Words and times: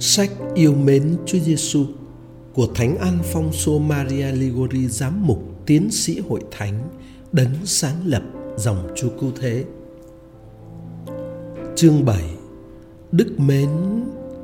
Sách 0.00 0.30
yêu 0.54 0.74
mến 0.74 1.16
Chúa 1.26 1.38
Giêsu 1.38 1.86
của 2.54 2.66
Thánh 2.74 2.96
Alfonso 2.98 3.78
Maria 3.78 4.32
Ligori 4.32 4.88
giám 4.88 5.26
mục 5.26 5.42
tiến 5.66 5.90
sĩ 5.90 6.20
hội 6.28 6.40
thánh 6.50 6.88
đấng 7.32 7.52
sáng 7.64 8.06
lập 8.06 8.22
dòng 8.56 8.88
Chúa 8.96 9.08
Cứu 9.20 9.32
Thế. 9.40 9.64
Chương 11.76 12.04
7 12.04 12.22
Đức 13.12 13.40
mến 13.40 13.68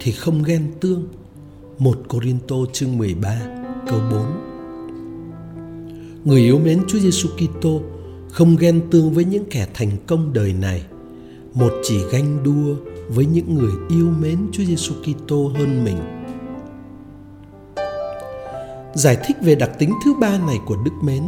thì 0.01 0.13
không 0.13 0.43
ghen 0.43 0.73
tương. 0.81 1.09
1 1.79 1.97
Corinto 2.09 2.57
chương 2.73 2.99
13 2.99 3.41
câu 3.87 4.01
4 4.11 4.27
Người 6.25 6.41
yêu 6.41 6.59
mến 6.59 6.81
Chúa 6.89 6.99
Giêsu 6.99 7.29
Kitô 7.29 7.81
không 8.31 8.57
ghen 8.57 8.81
tương 8.91 9.13
với 9.13 9.25
những 9.25 9.45
kẻ 9.51 9.67
thành 9.75 9.91
công 10.07 10.33
đời 10.33 10.53
này. 10.53 10.85
Một 11.55 11.73
chỉ 11.83 11.99
ganh 12.13 12.43
đua 12.43 12.77
với 13.09 13.27
những 13.27 13.55
người 13.55 13.73
yêu 13.89 14.07
mến 14.21 14.39
Chúa 14.53 14.65
Giêsu 14.65 14.95
Kitô 14.95 15.53
hơn 15.59 15.85
mình. 15.85 15.99
Giải 18.95 19.17
thích 19.25 19.37
về 19.41 19.55
đặc 19.55 19.71
tính 19.79 19.93
thứ 20.05 20.15
ba 20.21 20.39
này 20.39 20.57
của 20.67 20.77
đức 20.85 20.93
mến, 21.03 21.23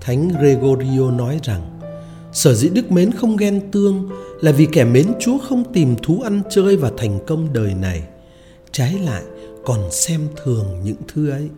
Thánh 0.00 0.28
Gregorio 0.28 1.10
nói 1.10 1.40
rằng 1.42 1.74
Sở 2.34 2.54
dĩ 2.54 2.68
đức 2.68 2.92
mến 2.92 3.12
không 3.12 3.36
ghen 3.36 3.70
tương 3.70 4.10
là 4.40 4.52
vì 4.52 4.66
kẻ 4.72 4.84
mến 4.84 5.06
Chúa 5.20 5.38
không 5.38 5.72
tìm 5.72 5.96
thú 6.02 6.20
ăn 6.24 6.42
chơi 6.50 6.76
và 6.76 6.90
thành 6.98 7.18
công 7.26 7.52
đời 7.52 7.74
này. 7.74 8.02
Trái 8.72 8.98
lại 8.98 9.22
còn 9.64 9.90
xem 9.90 10.28
thường 10.44 10.80
những 10.84 10.96
thứ 11.08 11.30
ấy. 11.30 11.48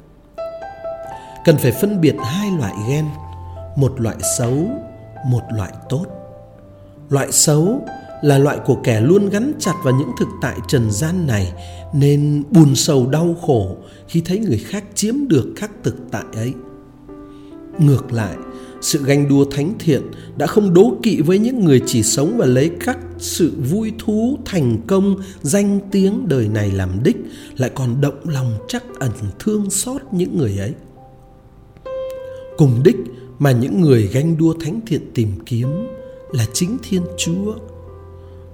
Cần 1.45 1.57
phải 1.57 1.73
phân 1.73 2.01
biệt 2.01 2.15
hai 2.25 2.51
loại 2.59 2.73
ghen, 2.89 3.05
một 3.77 4.01
loại 4.01 4.17
xấu, 4.39 4.55
một 5.27 5.43
loại 5.51 5.73
tốt. 5.89 6.07
Loại 7.09 7.33
xấu 7.33 7.81
là 8.23 8.39
loại 8.39 8.59
của 8.67 8.75
kẻ 8.85 9.01
luôn 9.01 9.29
gắn 9.29 9.53
chặt 9.59 9.75
vào 9.85 9.95
những 9.99 10.11
thực 10.19 10.29
tại 10.43 10.59
trần 10.69 10.91
gian 10.91 11.27
này 11.27 11.53
nên 11.95 12.43
buồn 12.51 12.75
sầu 12.75 13.07
đau 13.07 13.37
khổ 13.41 13.77
khi 14.09 14.21
thấy 14.21 14.39
người 14.39 14.59
khác 14.59 14.85
chiếm 14.95 15.29
được 15.29 15.53
các 15.57 15.71
thực 15.83 15.97
tại 16.11 16.25
ấy. 16.35 16.53
Ngược 17.79 18.13
lại, 18.13 18.37
sự 18.81 19.05
ganh 19.05 19.29
đua 19.29 19.45
thánh 19.45 19.73
thiện 19.79 20.03
đã 20.37 20.47
không 20.47 20.75
đố 20.75 20.97
kỵ 21.03 21.21
với 21.21 21.39
những 21.39 21.65
người 21.65 21.83
chỉ 21.87 22.03
sống 22.03 22.35
và 22.37 22.47
lấy 22.47 22.71
các 22.81 22.99
sự 23.19 23.53
vui 23.71 23.93
thú, 23.99 24.39
thành 24.45 24.79
công, 24.87 25.17
danh 25.43 25.81
tiếng 25.91 26.29
đời 26.29 26.49
này 26.49 26.71
làm 26.71 27.03
đích, 27.03 27.17
lại 27.57 27.71
còn 27.75 28.01
động 28.01 28.19
lòng 28.25 28.53
chắc 28.69 28.85
ẩn 28.99 29.11
thương 29.39 29.71
xót 29.71 30.03
những 30.13 30.39
người 30.39 30.59
ấy. 30.59 30.73
Cùng 32.57 32.81
đích 32.85 32.97
mà 33.39 33.53
những 33.53 33.81
người 33.81 34.09
ganh 34.13 34.37
đua 34.39 34.55
thánh 34.61 34.81
thiện 34.87 35.11
tìm 35.15 35.29
kiếm 35.47 35.69
là 36.33 36.47
chính 36.53 36.77
Thiên 36.83 37.03
Chúa 37.19 37.55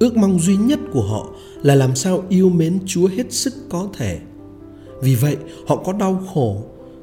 Ước 0.03 0.17
mong 0.17 0.39
duy 0.39 0.57
nhất 0.57 0.79
của 0.93 1.03
họ 1.03 1.27
là 1.63 1.75
làm 1.75 1.95
sao 1.95 2.23
yêu 2.29 2.49
mến 2.49 2.79
Chúa 2.87 3.09
hết 3.09 3.33
sức 3.33 3.55
có 3.71 3.89
thể. 3.97 4.19
Vì 5.03 5.15
vậy, 5.15 5.37
họ 5.67 5.77
có 5.77 5.93
đau 5.93 6.23
khổ 6.35 6.63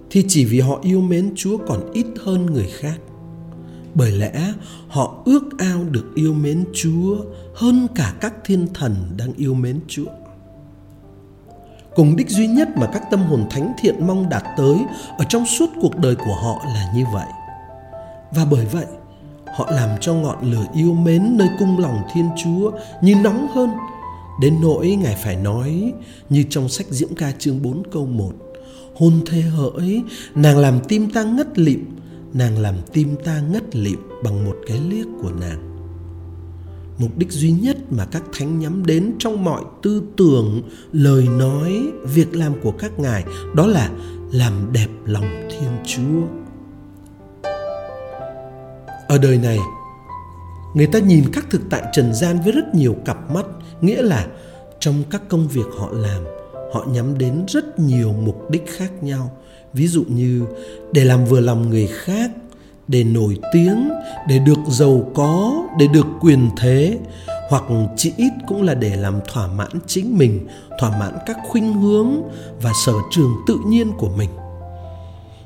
thì 0.10 0.26
chỉ 0.28 0.46
vì 0.46 0.60
họ 0.60 0.80
yêu 0.82 1.02
mến 1.02 1.34
Chúa 1.36 1.58
còn 1.58 1.92
ít 1.94 2.06
hơn 2.20 2.46
người 2.46 2.68
khác. 2.80 3.00
Bởi 3.94 4.12
lẽ 4.12 4.54
họ 4.88 5.22
ước 5.26 5.44
ao 5.58 5.84
được 5.84 6.06
yêu 6.16 6.34
mến 6.34 6.66
Chúa 6.74 7.18
hơn 7.56 7.88
cả 7.96 8.14
các 8.22 8.34
thiên 8.46 8.68
thần 8.74 8.96
đang 9.18 9.34
yêu 9.34 9.54
mến 9.54 9.80
Chúa. 9.88 10.10
Cùng 11.96 12.16
đích 12.16 12.30
duy 12.30 12.48
nhất 12.48 12.70
mà 12.78 12.90
các 12.94 13.04
tâm 13.12 13.22
hồn 13.22 13.46
thánh 13.50 13.74
thiện 13.82 14.08
mong 14.08 14.30
đạt 14.30 14.44
tới 14.58 14.78
ở 15.18 15.26
trong 15.30 15.46
suốt 15.46 15.70
cuộc 15.82 15.98
đời 15.98 16.16
của 16.16 16.36
họ 16.36 16.62
là 16.66 16.92
như 16.96 17.04
vậy. 17.14 17.28
Và 18.32 18.46
bởi 18.52 18.66
vậy, 18.66 18.86
họ 19.56 19.72
làm 19.72 19.90
cho 20.02 20.14
ngọn 20.14 20.52
lửa 20.52 20.66
yêu 20.76 20.94
mến 20.94 21.38
nơi 21.38 21.48
cung 21.60 21.80
lòng 21.80 21.98
Thiên 22.14 22.30
Chúa 22.44 22.72
như 23.02 23.16
nóng 23.16 23.48
hơn. 23.48 23.70
Đến 24.42 24.56
nỗi 24.62 24.90
ngài 24.90 25.16
phải 25.24 25.36
nói 25.36 25.94
như 26.30 26.44
trong 26.50 26.70
sách 26.70 26.88
Diễm 26.90 27.16
ca 27.16 27.32
chương 27.40 27.62
4 27.62 27.84
câu 27.92 28.06
1 28.06 28.32
hôn 29.00 29.14
thê 29.26 29.42
hỡi 29.42 30.04
nàng 30.36 30.58
làm 30.58 30.80
tim 30.88 31.12
ta 31.12 31.24
ngất 31.24 31.60
lịm, 31.60 31.86
nàng 32.34 32.58
làm 32.58 32.76
tim 32.94 33.16
ta 33.26 33.42
ngất 33.52 33.76
lịm 33.76 34.00
bằng 34.24 34.46
một 34.46 34.56
cái 34.68 34.80
liếc 34.90 35.06
của 35.22 35.32
nàng. 35.32 35.70
Mục 36.98 37.18
đích 37.18 37.32
duy 37.32 37.52
nhất 37.52 37.78
mà 37.92 38.06
các 38.06 38.24
thánh 38.34 38.60
nhắm 38.60 38.86
đến 38.86 39.14
trong 39.20 39.44
mọi 39.44 39.64
tư 39.82 40.04
tưởng, 40.18 40.62
lời 40.92 41.28
nói, 41.28 41.82
việc 42.04 42.36
làm 42.36 42.54
của 42.64 42.72
các 42.72 43.00
ngài 43.00 43.24
đó 43.56 43.68
là 43.68 43.90
làm 44.32 44.54
đẹp 44.74 44.88
lòng 45.06 45.48
thiên 45.50 45.72
chúa 45.86 46.49
ở 49.10 49.18
đời 49.18 49.38
này, 49.38 49.60
người 50.74 50.88
ta 50.88 51.00
nhìn 51.00 51.24
các 51.34 51.46
thực 51.50 51.62
tại 51.70 51.82
trần 51.94 52.14
gian 52.14 52.40
với 52.44 52.52
rất 52.52 52.76
nhiều 52.76 52.96
cặp 53.06 53.32
mắt, 53.32 53.46
nghĩa 53.82 54.02
là 54.02 54.28
trong 54.80 55.04
các 55.10 55.22
công 55.30 55.48
việc 55.48 55.66
họ 55.78 55.90
làm, 55.92 56.24
họ 56.74 56.86
nhắm 56.92 57.18
đến 57.18 57.44
rất 57.48 57.80
nhiều 57.80 58.14
mục 58.14 58.50
đích 58.50 58.66
khác 58.78 58.92
nhau. 59.04 59.32
Ví 59.74 59.88
dụ 59.88 60.04
như 60.08 60.46
để 60.92 61.06
làm 61.06 61.26
vừa 61.26 61.40
lòng 61.40 61.70
người 61.70 61.88
khác, 61.88 62.32
để 62.88 63.04
nổi 63.04 63.38
tiếng, 63.54 63.90
để 64.28 64.40
được 64.40 64.60
giàu 64.68 65.12
có, 65.14 65.64
để 65.80 65.88
được 65.88 66.06
quyền 66.22 66.50
thế, 66.58 67.00
hoặc 67.50 67.64
chỉ 67.96 68.14
ít 68.18 68.32
cũng 68.48 68.64
là 68.64 68.74
để 68.74 68.96
làm 68.96 69.20
thỏa 69.28 69.48
mãn 69.48 69.72
chính 69.88 70.18
mình, 70.18 70.48
thỏa 70.80 71.00
mãn 71.00 71.14
các 71.26 71.38
khuynh 71.48 71.74
hướng 71.74 72.22
và 72.62 72.72
sở 72.86 72.94
trường 73.12 73.32
tự 73.48 73.58
nhiên 73.68 73.92
của 73.98 74.10
mình 74.18 74.30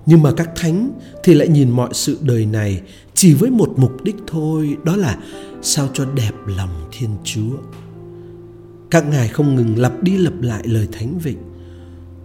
nhưng 0.06 0.24
mà 0.24 0.32
các 0.38 0.50
thánh 0.56 1.00
thì 1.24 1.34
lại 1.34 1.48
nhìn 1.48 1.70
mọi 1.70 1.90
sự 1.94 2.18
đời 2.22 2.46
này 2.46 2.82
chỉ 3.14 3.34
với 3.34 3.52
một 3.52 3.74
mục 3.78 4.04
đích 4.04 4.16
thôi, 4.28 4.78
đó 4.84 4.96
là 4.96 5.18
sao 5.62 5.90
cho 5.94 6.06
đẹp 6.06 6.32
lòng 6.46 6.90
thiên 6.92 7.10
chúa. 7.24 7.58
Các 8.90 9.08
ngài 9.08 9.28
không 9.28 9.56
ngừng 9.56 9.80
lặp 9.80 10.04
đi 10.04 10.18
lặp 10.18 10.42
lại 10.42 10.62
lời 10.66 10.88
thánh 10.92 11.20
vịnh. 11.20 11.38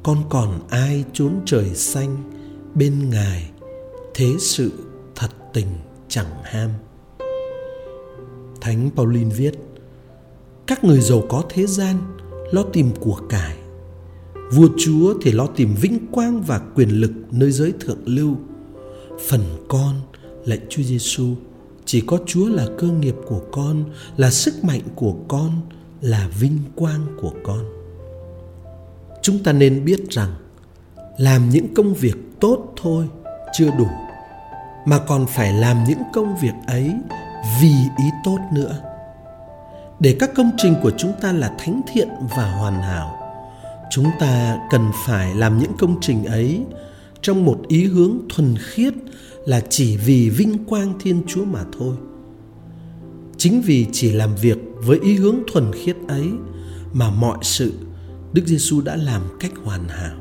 Con 0.02 0.18
còn 0.28 0.60
ai 0.68 1.04
trốn 1.12 1.40
trời 1.44 1.74
xanh 1.74 2.16
bên 2.74 3.10
ngài? 3.10 3.50
Thế 4.14 4.26
sự 4.38 4.72
thật 5.16 5.30
tình 5.52 5.66
chẳng 6.08 6.30
ham. 6.44 6.70
Thánh 8.60 8.90
Paulin 8.96 9.28
viết, 9.28 9.54
các 10.66 10.84
người 10.84 11.00
giàu 11.00 11.22
có 11.28 11.42
thế 11.48 11.66
gian, 11.66 11.96
lo 12.52 12.62
tìm 12.62 12.90
của 13.00 13.20
cải 13.28 13.57
vua 14.52 14.68
chúa 14.78 15.14
thì 15.22 15.32
lo 15.32 15.46
tìm 15.46 15.74
vinh 15.74 16.06
quang 16.10 16.42
và 16.42 16.60
quyền 16.74 16.88
lực 16.88 17.12
nơi 17.30 17.52
giới 17.52 17.72
thượng 17.80 18.00
lưu 18.04 18.36
phần 19.28 19.40
con 19.68 19.94
lạy 20.44 20.58
Chúa 20.68 20.82
Giêsu, 20.82 21.34
chỉ 21.84 22.00
có 22.00 22.18
Chúa 22.26 22.48
là 22.48 22.66
cơ 22.78 22.86
nghiệp 22.86 23.14
của 23.26 23.40
con, 23.52 23.84
là 24.16 24.30
sức 24.30 24.64
mạnh 24.64 24.80
của 24.94 25.14
con, 25.28 25.50
là 26.00 26.28
vinh 26.40 26.58
quang 26.74 27.06
của 27.20 27.32
con. 27.44 27.64
Chúng 29.22 29.42
ta 29.42 29.52
nên 29.52 29.84
biết 29.84 30.10
rằng 30.10 30.34
làm 31.18 31.50
những 31.50 31.74
công 31.74 31.94
việc 31.94 32.16
tốt 32.40 32.72
thôi 32.82 33.08
chưa 33.52 33.70
đủ 33.78 33.86
mà 34.86 34.98
còn 34.98 35.26
phải 35.26 35.52
làm 35.52 35.84
những 35.88 36.02
công 36.12 36.36
việc 36.42 36.54
ấy 36.66 36.92
vì 37.60 37.72
ý 37.98 38.04
tốt 38.24 38.38
nữa. 38.52 38.78
Để 40.00 40.16
các 40.20 40.30
công 40.34 40.50
trình 40.56 40.74
của 40.82 40.92
chúng 40.98 41.12
ta 41.20 41.32
là 41.32 41.54
thánh 41.58 41.80
thiện 41.92 42.08
và 42.36 42.52
hoàn 42.52 42.82
hảo, 42.82 43.17
chúng 43.90 44.06
ta 44.18 44.58
cần 44.70 44.90
phải 45.06 45.34
làm 45.34 45.58
những 45.58 45.72
công 45.78 46.00
trình 46.00 46.24
ấy 46.24 46.60
trong 47.22 47.44
một 47.44 47.58
ý 47.68 47.84
hướng 47.84 48.18
thuần 48.28 48.54
khiết 48.58 48.94
là 49.44 49.60
chỉ 49.68 49.96
vì 49.96 50.30
vinh 50.30 50.64
quang 50.64 50.94
Thiên 51.00 51.22
Chúa 51.26 51.44
mà 51.44 51.64
thôi. 51.78 51.96
Chính 53.36 53.62
vì 53.62 53.86
chỉ 53.92 54.12
làm 54.12 54.34
việc 54.34 54.58
với 54.74 54.98
ý 55.02 55.16
hướng 55.16 55.36
thuần 55.52 55.72
khiết 55.72 55.96
ấy 56.08 56.30
mà 56.92 57.10
mọi 57.10 57.38
sự 57.42 57.72
Đức 58.32 58.42
Giêsu 58.46 58.80
đã 58.80 58.96
làm 58.96 59.22
cách 59.40 59.52
hoàn 59.64 59.88
hảo. 59.88 60.16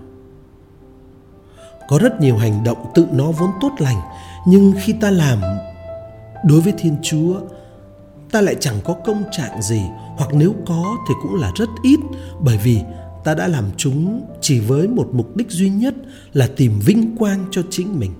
Có 1.90 2.00
rất 2.00 2.22
nhiều 2.22 2.38
hành 2.38 2.64
động 2.64 2.92
tự 2.96 3.08
nó 3.12 3.32
vốn 3.32 3.50
tốt 3.62 3.72
lành, 3.80 4.02
nhưng 4.48 4.74
khi 4.84 4.94
ta 5.02 5.12
làm 5.12 5.42
đối 6.46 6.62
với 6.62 6.74
Thiên 6.78 6.96
Chúa, 7.04 7.40
ta 8.32 8.42
lại 8.42 8.56
chẳng 8.60 8.76
có 8.84 8.94
công 8.94 9.24
trạng 9.32 9.62
gì, 9.62 9.82
hoặc 10.18 10.30
nếu 10.34 10.56
có 10.66 10.98
thì 11.08 11.14
cũng 11.22 11.36
là 11.36 11.52
rất 11.56 11.70
ít, 11.84 12.00
bởi 12.40 12.58
vì 12.58 12.82
ta 13.24 13.36
đã 13.36 13.48
làm 13.48 13.66
chúng 13.78 14.26
chỉ 14.42 14.60
với 14.60 14.88
một 14.88 15.10
mục 15.14 15.36
đích 15.38 15.52
duy 15.52 15.70
nhất 15.70 15.96
là 16.34 16.48
tìm 16.48 16.72
vinh 16.86 17.16
quang 17.18 17.46
cho 17.52 17.62
chính 17.70 18.00
mình. 18.00 18.12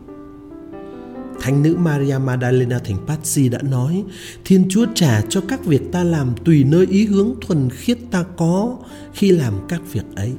Thánh 1.42 1.64
nữ 1.64 1.76
Maria 1.80 2.18
Magdalena 2.18 2.80
thành 2.80 2.98
Pazzi 3.08 3.52
đã 3.52 3.62
nói 3.62 4.04
Thiên 4.46 4.66
Chúa 4.70 4.86
trả 4.96 5.22
cho 5.30 5.42
các 5.48 5.66
việc 5.66 5.82
ta 5.92 6.04
làm 6.04 6.36
tùy 6.46 6.64
nơi 6.64 6.86
ý 6.86 7.06
hướng 7.06 7.36
thuần 7.42 7.70
khiết 7.70 7.98
ta 8.12 8.24
có 8.38 8.78
khi 9.14 9.32
làm 9.32 9.54
các 9.70 9.82
việc 9.94 10.06
ấy. 10.16 10.34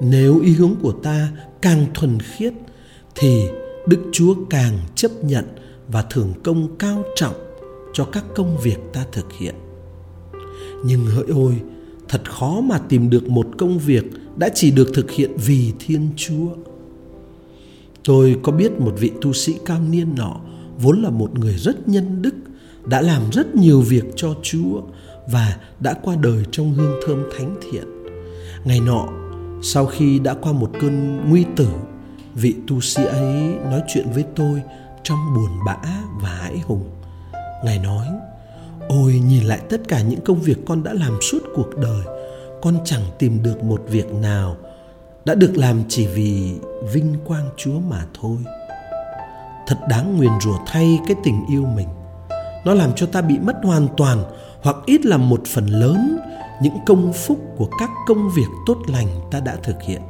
Nếu 0.00 0.40
ý 0.40 0.52
hướng 0.52 0.74
của 0.82 0.92
ta 0.92 1.28
càng 1.62 1.86
thuần 1.94 2.18
khiết 2.20 2.52
thì 3.14 3.42
Đức 3.86 4.00
Chúa 4.12 4.34
càng 4.50 4.78
chấp 4.94 5.10
nhận 5.22 5.44
và 5.88 6.02
thưởng 6.02 6.32
công 6.44 6.76
cao 6.78 7.02
trọng 7.16 7.34
cho 7.92 8.04
các 8.04 8.24
công 8.34 8.58
việc 8.58 8.78
ta 8.92 9.04
thực 9.12 9.32
hiện. 9.32 9.54
Nhưng 10.84 11.06
hỡi 11.06 11.24
ôi, 11.28 11.54
thật 12.10 12.30
khó 12.30 12.60
mà 12.60 12.78
tìm 12.78 13.10
được 13.10 13.28
một 13.28 13.46
công 13.58 13.78
việc 13.78 14.04
đã 14.36 14.48
chỉ 14.54 14.70
được 14.70 14.90
thực 14.94 15.10
hiện 15.10 15.30
vì 15.46 15.72
Thiên 15.78 16.08
Chúa. 16.16 16.46
Tôi 18.04 18.36
có 18.42 18.52
biết 18.52 18.80
một 18.80 18.94
vị 18.98 19.10
tu 19.20 19.32
sĩ 19.32 19.54
cao 19.66 19.80
niên 19.90 20.14
nọ 20.14 20.36
vốn 20.78 21.02
là 21.02 21.10
một 21.10 21.38
người 21.38 21.54
rất 21.58 21.88
nhân 21.88 22.22
đức, 22.22 22.34
đã 22.86 23.00
làm 23.00 23.22
rất 23.32 23.54
nhiều 23.54 23.80
việc 23.80 24.04
cho 24.16 24.34
Chúa 24.42 24.80
và 25.32 25.56
đã 25.80 25.94
qua 26.02 26.16
đời 26.16 26.44
trong 26.50 26.72
hương 26.74 27.00
thơm 27.06 27.22
thánh 27.38 27.56
thiện. 27.62 27.84
Ngày 28.64 28.80
nọ, 28.80 29.08
sau 29.62 29.86
khi 29.86 30.18
đã 30.18 30.34
qua 30.34 30.52
một 30.52 30.70
cơn 30.80 31.20
nguy 31.28 31.44
tử, 31.56 31.68
vị 32.34 32.54
tu 32.66 32.80
sĩ 32.80 33.04
ấy 33.04 33.54
nói 33.70 33.82
chuyện 33.88 34.06
với 34.14 34.24
tôi 34.36 34.62
trong 35.02 35.18
buồn 35.34 35.50
bã 35.66 35.78
và 36.22 36.28
hãi 36.28 36.58
hùng. 36.58 36.84
Ngài 37.64 37.78
nói, 37.78 38.06
ôi 38.90 39.22
nhìn 39.28 39.44
lại 39.44 39.60
tất 39.68 39.80
cả 39.88 40.00
những 40.00 40.20
công 40.20 40.40
việc 40.40 40.58
con 40.66 40.82
đã 40.82 40.92
làm 40.92 41.18
suốt 41.22 41.38
cuộc 41.54 41.76
đời, 41.76 42.02
con 42.62 42.78
chẳng 42.84 43.02
tìm 43.18 43.42
được 43.42 43.64
một 43.64 43.82
việc 43.88 44.12
nào 44.12 44.56
đã 45.24 45.34
được 45.34 45.56
làm 45.56 45.82
chỉ 45.88 46.06
vì 46.06 46.54
vinh 46.92 47.14
quang 47.24 47.48
Chúa 47.56 47.78
mà 47.78 48.04
thôi. 48.20 48.36
Thật 49.66 49.76
đáng 49.88 50.16
nguyền 50.16 50.32
rủa 50.40 50.58
thay 50.66 50.98
cái 51.06 51.16
tình 51.24 51.46
yêu 51.50 51.64
mình. 51.76 51.88
Nó 52.64 52.74
làm 52.74 52.90
cho 52.96 53.06
ta 53.06 53.20
bị 53.22 53.38
mất 53.38 53.56
hoàn 53.62 53.88
toàn 53.96 54.24
hoặc 54.62 54.76
ít 54.86 55.06
là 55.06 55.16
một 55.16 55.42
phần 55.46 55.66
lớn 55.66 56.18
những 56.62 56.76
công 56.86 57.12
phúc 57.12 57.38
của 57.56 57.68
các 57.78 57.90
công 58.06 58.30
việc 58.36 58.48
tốt 58.66 58.78
lành 58.86 59.08
ta 59.30 59.40
đã 59.40 59.56
thực 59.62 59.82
hiện. 59.82 60.02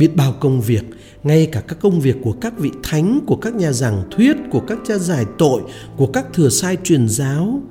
Biết 0.00 0.16
bao 0.16 0.32
công 0.40 0.60
việc, 0.60 0.84
ngay 1.22 1.46
cả 1.52 1.60
các 1.60 1.80
công 1.80 2.00
việc 2.00 2.16
của 2.22 2.32
các 2.32 2.58
vị 2.58 2.70
thánh, 2.82 3.20
của 3.26 3.36
các 3.36 3.54
nhà 3.54 3.72
giảng 3.72 4.02
thuyết, 4.10 4.36
của 4.50 4.60
các 4.60 4.78
cha 4.86 4.98
giải 4.98 5.24
tội, 5.38 5.62
của 5.96 6.06
các 6.06 6.26
thừa 6.32 6.48
sai 6.48 6.76
truyền 6.84 7.08
giáo 7.08 7.62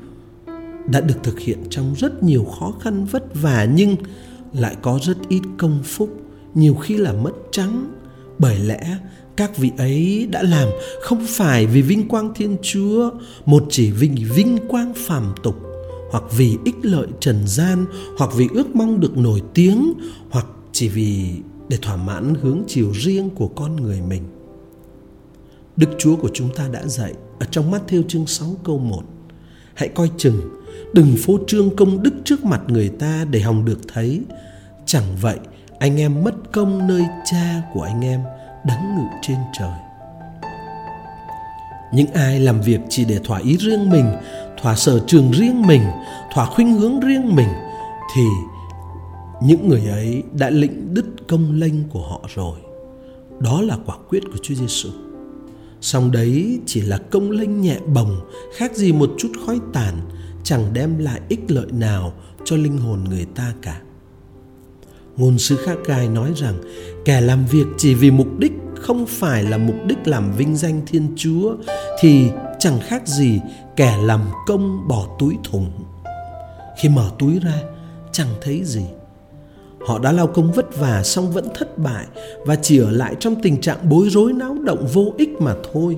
đã 0.88 1.02
được 1.02 1.16
thực 1.24 1.40
hiện 1.40 1.58
trong 1.70 1.96
rất 1.98 2.24
nhiều 2.24 2.44
khó 2.44 2.74
khăn 2.81 3.06
vất 3.06 3.42
vả 3.42 3.68
nhưng 3.74 3.96
lại 4.54 4.76
có 4.81 5.00
rất 5.04 5.18
ít 5.30 5.42
công 5.58 5.80
phúc, 5.84 6.10
nhiều 6.54 6.76
khi 6.76 6.98
là 6.98 7.14
mất 7.14 7.31
trắng. 7.52 7.94
Bởi 8.40 8.60
lẽ 8.60 8.98
các 9.36 9.58
vị 9.58 9.72
ấy 9.78 10.28
đã 10.31 10.44
làm 10.44 10.70
không 11.02 11.26
phải 11.28 11.66
vì 11.66 11.81
vinh 11.81 12.08
quang 12.08 12.34
Thiên 12.34 12.58
Chúa, 12.62 13.12
một 13.46 13.66
chỉ 13.70 13.92
vì 13.92 14.10
vinh 14.10 14.58
quang 14.68 14.94
phàm 14.96 15.34
tục, 15.44 15.56
hoặc 16.12 16.24
vì 16.38 16.58
ích 16.66 16.78
lợi 16.81 17.08
trần 17.20 17.48
gian, 17.48 17.86
hoặc 18.18 18.31
vì 18.36 18.48
ước 18.54 18.76
mong 18.76 19.00
được 19.00 19.18
nổi 19.18 19.42
tiếng, 19.54 19.94
hoặc 20.30 20.46
chỉ 20.72 20.90
vì 20.90 21.31
để 21.69 21.77
thỏa 21.81 21.95
mãn 21.95 22.36
hướng 22.42 22.63
chiều 22.68 22.92
riêng 22.92 23.30
của 23.30 23.48
con 23.48 23.75
người 23.75 24.01
mình. 24.01 24.24
Đức 25.75 25.89
Chúa 26.00 26.16
của 26.16 26.30
chúng 26.33 26.56
ta 26.56 26.68
đã 26.71 26.88
dạy 26.88 27.13
ở 27.39 27.45
trong 27.51 27.71
mắt 27.71 27.81
theo 27.88 28.01
chương 28.07 28.27
6 28.27 28.48
câu 28.63 28.77
1. 28.77 29.04
Hãy 29.74 29.89
coi 29.89 30.12
chừng, 30.18 30.42
đừng 30.94 31.16
phô 31.18 31.39
trương 31.48 31.75
công 31.75 32.04
đức 32.04 32.13
trước 32.25 32.45
mặt 32.45 32.62
người 32.68 32.89
ta 32.89 33.25
để 33.31 33.42
hòng 33.42 33.66
được 33.66 33.80
thấy. 33.94 34.21
Chẳng 34.86 35.16
vậy, 35.21 35.38
anh 35.80 36.00
em 36.00 36.24
mất 36.24 36.51
công 36.51 36.88
nơi 36.88 37.06
cha 37.31 37.62
của 37.74 37.81
anh 37.81 38.06
em 38.06 38.21
đấng 38.66 38.95
ngự 38.95 39.07
trên 39.21 39.38
trời. 39.60 39.80
Những 41.94 42.07
ai 42.13 42.39
làm 42.39 42.62
việc 42.62 42.80
chỉ 42.89 43.06
để 43.06 43.19
thỏa 43.24 43.39
ý 43.39 43.57
riêng 43.57 43.89
mình, 43.89 44.06
thỏa 44.62 44.75
sở 44.75 45.00
trường 45.07 45.31
riêng 45.31 45.68
mình, 45.68 45.81
thỏa 46.33 46.45
khuynh 46.45 46.74
hướng 46.74 47.00
riêng 47.00 47.36
mình 47.36 47.50
thì 48.16 48.24
những 49.41 49.69
người 49.69 49.86
ấy 49.86 50.24
đã 50.33 50.50
lĩnh 50.50 50.94
đứt 50.94 51.06
công 51.27 51.59
lênh 51.59 51.89
của 51.89 52.07
họ 52.07 52.21
rồi. 52.36 52.59
Đó 53.39 53.62
là 53.62 53.77
quả 53.86 53.95
quyết 54.09 54.24
của 54.31 54.38
Chúa 54.41 54.56
Giêsu. 54.56 54.89
Song 55.81 56.12
đấy 56.12 56.59
chỉ 56.65 56.81
là 56.81 56.97
công 56.97 57.31
lênh 57.31 57.62
nhẹ 57.62 57.80
bồng, 57.94 58.19
khác 58.56 58.75
gì 58.75 58.91
một 58.94 59.12
chút 59.18 59.31
khói 59.45 59.59
tàn, 59.74 59.95
chẳng 60.44 60.74
đem 60.74 60.97
lại 60.97 61.21
ích 61.30 61.51
lợi 61.51 61.71
nào 61.71 62.13
cho 62.45 62.56
linh 62.56 62.77
hồn 62.77 63.00
người 63.09 63.25
ta 63.36 63.53
cả. 63.62 63.81
Ngôn 65.18 65.38
sứ 65.38 65.56
Khác 65.56 65.77
Gai 65.85 66.09
nói 66.09 66.33
rằng 66.35 66.56
kẻ 67.06 67.21
làm 67.21 67.45
việc 67.45 67.65
chỉ 67.77 67.94
vì 67.94 68.12
mục 68.12 68.27
đích 68.39 68.51
không 68.75 69.06
phải 69.06 69.44
là 69.44 69.57
mục 69.57 69.75
đích 69.85 70.07
làm 70.07 70.31
vinh 70.38 70.56
danh 70.56 70.81
Thiên 70.88 71.13
Chúa 71.15 71.56
thì 72.00 72.30
chẳng 72.59 72.80
khác 72.81 73.07
gì 73.07 73.39
kẻ 73.75 73.97
làm 74.03 74.21
công 74.47 74.88
bỏ 74.88 75.07
túi 75.19 75.35
thùng. 75.44 75.71
Khi 76.81 76.89
mở 76.89 77.12
túi 77.19 77.39
ra 77.39 77.62
chẳng 78.12 78.30
thấy 78.42 78.62
gì 78.63 78.83
Họ 79.88 80.00
đã 80.00 80.12
lao 80.12 80.28
công 80.28 80.52
vất 80.52 80.78
vả 80.78 81.04
xong 81.04 81.31
vẫn 81.31 81.48
thất 81.56 81.78
bại 81.78 82.06
và 82.46 82.56
chỉ 82.56 82.80
ở 82.80 82.92
lại 82.92 83.16
trong 83.20 83.42
tình 83.42 83.62
trạng 83.62 83.90
bối 83.90 84.10
rối 84.10 84.34
náo 84.34 84.54
động 84.64 84.88
vô 84.94 85.14
ích 85.18 85.30
mà 85.40 85.56
thôi. 85.74 85.98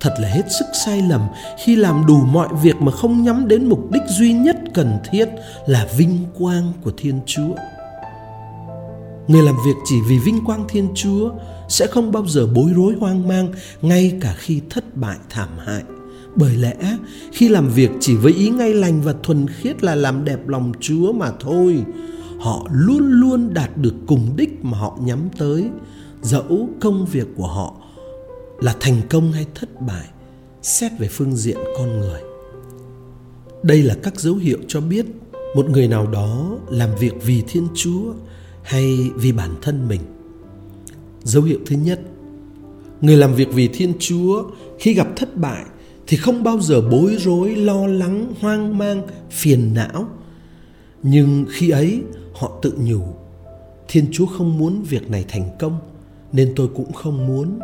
Thật 0.00 0.14
là 0.18 0.28
hết 0.28 0.42
sức 0.58 0.64
sai 0.84 1.02
lầm 1.02 1.20
khi 1.64 1.76
làm 1.76 2.06
đủ 2.06 2.16
mọi 2.16 2.48
việc 2.62 2.76
mà 2.80 2.92
không 2.92 3.22
nhắm 3.24 3.48
đến 3.48 3.68
mục 3.68 3.90
đích 3.90 4.02
duy 4.08 4.32
nhất 4.32 4.56
cần 4.74 4.98
thiết 5.10 5.28
là 5.66 5.88
vinh 5.96 6.18
quang 6.38 6.72
của 6.84 6.92
Thiên 6.96 7.20
Chúa. 7.26 7.54
Người 9.28 9.42
làm 9.42 9.56
việc 9.66 9.74
chỉ 9.84 9.96
vì 10.08 10.18
vinh 10.18 10.44
quang 10.44 10.64
Thiên 10.68 10.88
Chúa 10.94 11.30
sẽ 11.68 11.86
không 11.86 12.12
bao 12.12 12.26
giờ 12.26 12.46
bối 12.54 12.70
rối 12.76 12.94
hoang 13.00 13.28
mang 13.28 13.48
ngay 13.82 14.18
cả 14.20 14.34
khi 14.38 14.60
thất 14.70 14.96
bại 14.96 15.16
thảm 15.30 15.48
hại. 15.58 15.82
Bởi 16.36 16.56
lẽ 16.56 16.96
khi 17.32 17.48
làm 17.48 17.68
việc 17.68 17.90
chỉ 18.00 18.16
với 18.16 18.32
ý 18.32 18.50
ngay 18.50 18.74
lành 18.74 19.02
và 19.02 19.14
thuần 19.22 19.46
khiết 19.48 19.84
là 19.84 19.94
làm 19.94 20.24
đẹp 20.24 20.48
lòng 20.48 20.72
Chúa 20.80 21.12
mà 21.12 21.32
thôi, 21.40 21.84
họ 22.38 22.66
luôn 22.70 23.10
luôn 23.10 23.54
đạt 23.54 23.76
được 23.76 23.94
cùng 24.06 24.32
đích 24.36 24.64
mà 24.64 24.78
họ 24.78 24.98
nhắm 25.04 25.28
tới, 25.38 25.64
dẫu 26.22 26.68
công 26.80 27.06
việc 27.06 27.26
của 27.36 27.46
họ 27.46 27.74
là 28.60 28.76
thành 28.80 29.00
công 29.10 29.32
hay 29.32 29.46
thất 29.54 29.80
bại, 29.80 30.08
xét 30.62 30.92
về 30.98 31.08
phương 31.08 31.36
diện 31.36 31.58
con 31.78 32.00
người. 32.00 32.20
Đây 33.62 33.82
là 33.82 33.96
các 34.02 34.20
dấu 34.20 34.34
hiệu 34.34 34.58
cho 34.68 34.80
biết 34.80 35.06
một 35.56 35.70
người 35.70 35.88
nào 35.88 36.06
đó 36.06 36.58
làm 36.70 36.90
việc 37.00 37.12
vì 37.24 37.42
Thiên 37.48 37.68
Chúa 37.74 38.12
hay 38.62 39.10
vì 39.16 39.32
bản 39.32 39.50
thân 39.62 39.88
mình. 39.88 40.00
Dấu 41.22 41.42
hiệu 41.42 41.58
thứ 41.66 41.76
nhất, 41.76 42.00
người 43.00 43.16
làm 43.16 43.34
việc 43.34 43.48
vì 43.52 43.68
Thiên 43.68 43.92
Chúa 43.98 44.44
khi 44.78 44.94
gặp 44.94 45.08
thất 45.16 45.36
bại 45.36 45.64
thì 46.10 46.16
không 46.16 46.42
bao 46.42 46.60
giờ 46.60 46.80
bối 46.90 47.16
rối, 47.18 47.56
lo 47.56 47.86
lắng, 47.86 48.32
hoang 48.40 48.78
mang, 48.78 49.02
phiền 49.30 49.74
não. 49.74 50.06
Nhưng 51.02 51.46
khi 51.50 51.70
ấy 51.70 52.02
họ 52.34 52.52
tự 52.62 52.74
nhủ, 52.78 53.02
Thiên 53.88 54.06
Chúa 54.12 54.26
không 54.26 54.58
muốn 54.58 54.82
việc 54.82 55.10
này 55.10 55.24
thành 55.28 55.50
công 55.58 55.78
nên 56.32 56.52
tôi 56.56 56.68
cũng 56.76 56.92
không 56.92 57.26
muốn. 57.26 57.58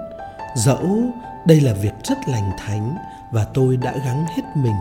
Dẫu 0.56 1.02
đây 1.46 1.60
là 1.60 1.72
việc 1.72 1.92
rất 2.04 2.18
lành 2.28 2.50
thánh 2.58 2.96
và 3.32 3.44
tôi 3.44 3.76
đã 3.76 3.92
gắng 4.04 4.24
hết 4.36 4.42
mình. 4.56 4.76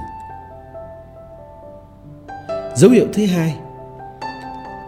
Dấu 2.76 2.92
hiệu 2.92 3.08
thứ 3.14 3.26
hai, 3.26 3.56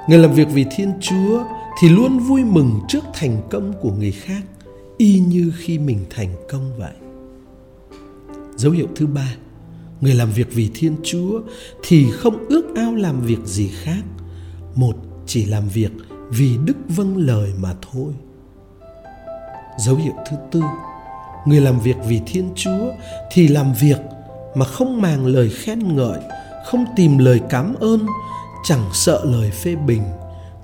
người 0.07 0.19
làm 0.19 0.33
việc 0.33 0.47
vì 0.53 0.65
Thiên 0.71 0.93
Chúa 1.01 1.43
thì 1.81 1.89
luôn 1.89 2.19
vui 2.19 2.43
mừng 2.43 2.81
trước 2.87 3.03
thành 3.13 3.41
công 3.49 3.73
của 3.81 3.91
người 3.91 4.11
khác 4.11 4.41
y 4.97 5.19
như 5.19 5.53
khi 5.57 5.79
mình 5.79 6.05
thành 6.09 6.35
công 6.49 6.71
vậy. 6.77 7.06
Dấu 8.57 8.71
hiệu 8.71 8.87
thứ 8.95 9.07
ba, 9.07 9.35
người 10.01 10.13
làm 10.13 10.31
việc 10.31 10.47
vì 10.53 10.69
Thiên 10.73 10.95
Chúa 11.03 11.41
thì 11.83 12.11
không 12.11 12.45
ước 12.49 12.75
ao 12.75 12.95
làm 12.95 13.21
việc 13.21 13.39
gì 13.45 13.67
khác. 13.67 14.03
Một 14.75 14.95
chỉ 15.25 15.45
làm 15.45 15.69
việc 15.69 15.91
vì 16.29 16.57
đức 16.65 16.77
vâng 16.87 17.17
lời 17.17 17.51
mà 17.57 17.73
thôi. 17.91 18.13
Dấu 19.79 19.95
hiệu 19.95 20.13
thứ 20.29 20.37
tư, 20.51 20.61
người 21.45 21.61
làm 21.61 21.79
việc 21.79 21.95
vì 22.07 22.21
Thiên 22.25 22.49
Chúa 22.55 22.91
thì 23.31 23.47
làm 23.47 23.73
việc 23.73 23.99
mà 24.55 24.65
không 24.65 25.01
màng 25.01 25.25
lời 25.25 25.49
khen 25.49 25.95
ngợi, 25.95 26.19
không 26.65 26.85
tìm 26.95 27.17
lời 27.17 27.41
cảm 27.49 27.75
ơn, 27.75 28.05
chẳng 28.63 28.89
sợ 28.93 29.21
lời 29.25 29.51
phê 29.51 29.75
bình, 29.75 30.03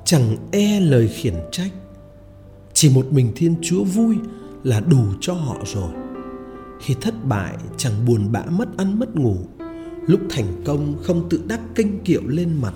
chẳng 0.05 0.37
e 0.51 0.79
lời 0.79 1.07
khiển 1.07 1.35
trách. 1.51 1.71
Chỉ 2.73 2.89
một 2.89 3.05
mình 3.11 3.31
Thiên 3.35 3.55
Chúa 3.61 3.83
vui 3.83 4.15
là 4.63 4.79
đủ 4.79 5.03
cho 5.21 5.33
họ 5.33 5.57
rồi 5.65 6.02
khi 6.81 6.95
thất 7.01 7.25
bại 7.25 7.55
chẳng 7.77 8.05
buồn 8.05 8.31
bã 8.31 8.43
mất 8.45 8.77
ăn, 8.77 8.99
mất 8.99 9.15
ngủ. 9.15 9.37
Lúc 10.07 10.19
thành 10.29 10.61
công, 10.65 10.97
không 11.03 11.29
tự 11.29 11.41
đắc 11.47 11.59
kênh 11.75 11.99
kiệu 11.99 12.21
lên 12.27 12.61
mặt. 12.61 12.73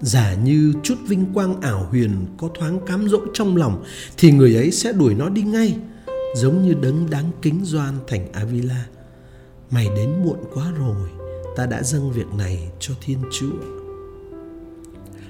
Giả 0.00 0.34
như 0.34 0.72
chút 0.82 0.94
vinh 1.06 1.24
quang 1.34 1.60
ảo 1.60 1.86
huyền 1.90 2.10
có 2.38 2.48
thoáng 2.58 2.80
cám 2.86 3.08
dỗ 3.08 3.20
trong 3.34 3.56
lòng, 3.56 3.84
thì 4.16 4.32
người 4.32 4.56
ấy 4.56 4.70
sẽ 4.70 4.92
đuổi 4.92 5.14
nó 5.14 5.28
đi 5.28 5.42
ngay, 5.42 5.76
giống 6.36 6.62
như 6.62 6.74
đấng 6.74 7.10
đáng 7.10 7.30
kính 7.42 7.60
doan 7.64 7.94
thành 8.06 8.32
avila. 8.32 8.86
Mày 9.70 9.88
đến 9.96 10.10
muộn 10.24 10.38
quá 10.54 10.72
rồi, 10.78 11.08
ta 11.56 11.66
đã 11.66 11.82
dâng 11.82 12.12
việc 12.12 12.26
này 12.38 12.70
cho 12.80 12.94
thiên 13.00 13.18
chúa. 13.32 13.52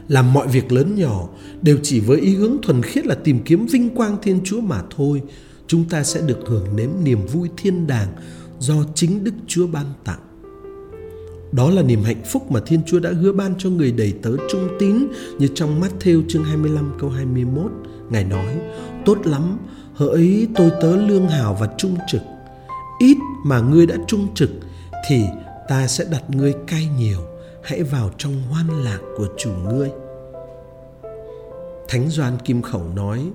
Làm 0.08 0.32
mọi 0.32 0.48
việc 0.48 0.72
lớn 0.72 0.94
nhỏ 0.94 1.28
đều 1.62 1.78
chỉ 1.82 2.00
với 2.00 2.20
ý 2.20 2.34
hướng 2.34 2.56
thuần 2.62 2.82
khiết 2.82 3.06
là 3.06 3.14
tìm 3.14 3.38
kiếm 3.44 3.66
vinh 3.66 3.94
quang 3.94 4.16
thiên 4.22 4.40
chúa 4.44 4.60
mà 4.60 4.82
thôi 4.96 5.22
chúng 5.66 5.84
ta 5.84 6.02
sẽ 6.02 6.20
được 6.20 6.38
hưởng 6.46 6.76
nếm 6.76 6.90
niềm 7.02 7.26
vui 7.26 7.48
thiên 7.56 7.86
đàng 7.86 8.08
do 8.58 8.74
chính 8.94 9.24
Đức 9.24 9.32
Chúa 9.46 9.66
ban 9.66 9.86
tặng. 10.04 10.20
Đó 11.52 11.70
là 11.70 11.82
niềm 11.82 12.02
hạnh 12.02 12.22
phúc 12.24 12.50
mà 12.50 12.60
Thiên 12.66 12.80
Chúa 12.86 12.98
đã 12.98 13.10
hứa 13.10 13.32
ban 13.32 13.54
cho 13.58 13.70
người 13.70 13.92
đầy 13.92 14.14
tớ 14.22 14.30
trung 14.50 14.68
tín 14.78 15.06
như 15.38 15.48
trong 15.54 15.80
Matthew 15.80 16.22
chương 16.28 16.44
25 16.44 16.92
câu 17.00 17.10
21. 17.10 17.72
Ngài 18.10 18.24
nói, 18.24 18.58
tốt 19.04 19.18
lắm, 19.24 19.58
hỡi 19.94 20.48
tôi 20.54 20.70
tớ 20.80 20.96
lương 20.96 21.28
hào 21.28 21.56
và 21.60 21.68
trung 21.78 21.96
trực. 22.08 22.22
Ít 22.98 23.16
mà 23.44 23.60
ngươi 23.60 23.86
đã 23.86 23.96
trung 24.06 24.28
trực 24.34 24.50
thì 25.08 25.24
ta 25.68 25.86
sẽ 25.86 26.04
đặt 26.10 26.22
ngươi 26.30 26.54
cai 26.66 26.88
nhiều. 26.98 27.18
Hãy 27.62 27.82
vào 27.82 28.10
trong 28.18 28.42
hoan 28.42 28.84
lạc 28.84 28.98
của 29.16 29.26
chủ 29.38 29.50
ngươi. 29.50 29.90
Thánh 31.88 32.08
Doan 32.08 32.38
Kim 32.44 32.62
Khẩu 32.62 32.82
nói, 32.94 33.30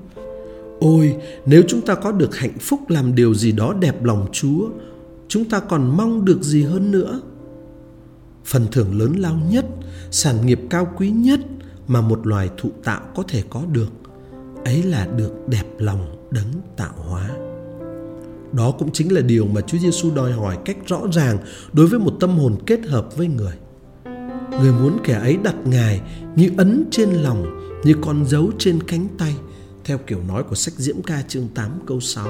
Ôi, 0.81 1.15
nếu 1.45 1.63
chúng 1.67 1.81
ta 1.81 1.95
có 1.95 2.11
được 2.11 2.35
hạnh 2.35 2.57
phúc 2.59 2.79
làm 2.89 3.15
điều 3.15 3.33
gì 3.33 3.51
đó 3.51 3.73
đẹp 3.79 4.03
lòng 4.03 4.27
Chúa, 4.31 4.69
chúng 5.27 5.45
ta 5.45 5.59
còn 5.59 5.97
mong 5.97 6.25
được 6.25 6.41
gì 6.41 6.63
hơn 6.63 6.91
nữa? 6.91 7.21
phần 8.45 8.67
thưởng 8.71 8.99
lớn 8.99 9.13
lao 9.17 9.39
nhất, 9.49 9.65
sản 10.11 10.45
nghiệp 10.45 10.59
cao 10.69 10.87
quý 10.97 11.09
nhất 11.09 11.39
mà 11.87 12.01
một 12.01 12.27
loài 12.27 12.49
thụ 12.57 12.69
tạo 12.83 13.01
có 13.15 13.23
thể 13.27 13.43
có 13.49 13.63
được, 13.71 13.89
ấy 14.65 14.83
là 14.83 15.07
được 15.17 15.31
đẹp 15.47 15.63
lòng 15.77 16.15
đấng 16.31 16.51
tạo 16.77 16.93
hóa. 16.97 17.29
Đó 18.51 18.71
cũng 18.71 18.91
chính 18.91 19.13
là 19.13 19.21
điều 19.21 19.45
mà 19.45 19.61
Chúa 19.61 19.77
Giêsu 19.77 20.15
đòi 20.15 20.31
hỏi 20.31 20.57
cách 20.65 20.77
rõ 20.87 21.01
ràng 21.13 21.37
đối 21.73 21.87
với 21.87 21.99
một 21.99 22.13
tâm 22.19 22.37
hồn 22.37 22.55
kết 22.65 22.79
hợp 22.87 23.17
với 23.17 23.27
người. 23.27 23.53
Người 24.61 24.71
muốn 24.71 24.97
kẻ 25.03 25.13
ấy 25.13 25.37
đặt 25.43 25.55
Ngài 25.65 26.01
như 26.35 26.51
ấn 26.57 26.83
trên 26.91 27.09
lòng, 27.09 27.45
như 27.83 27.95
con 28.01 28.25
dấu 28.25 28.51
trên 28.57 28.83
cánh 28.83 29.07
tay, 29.17 29.35
theo 29.85 29.97
kiểu 29.97 30.19
nói 30.27 30.43
của 30.43 30.55
sách 30.55 30.73
Diễm 30.77 31.01
Ca 31.01 31.21
chương 31.27 31.47
8 31.55 31.79
câu 31.87 31.99
6. 31.99 32.27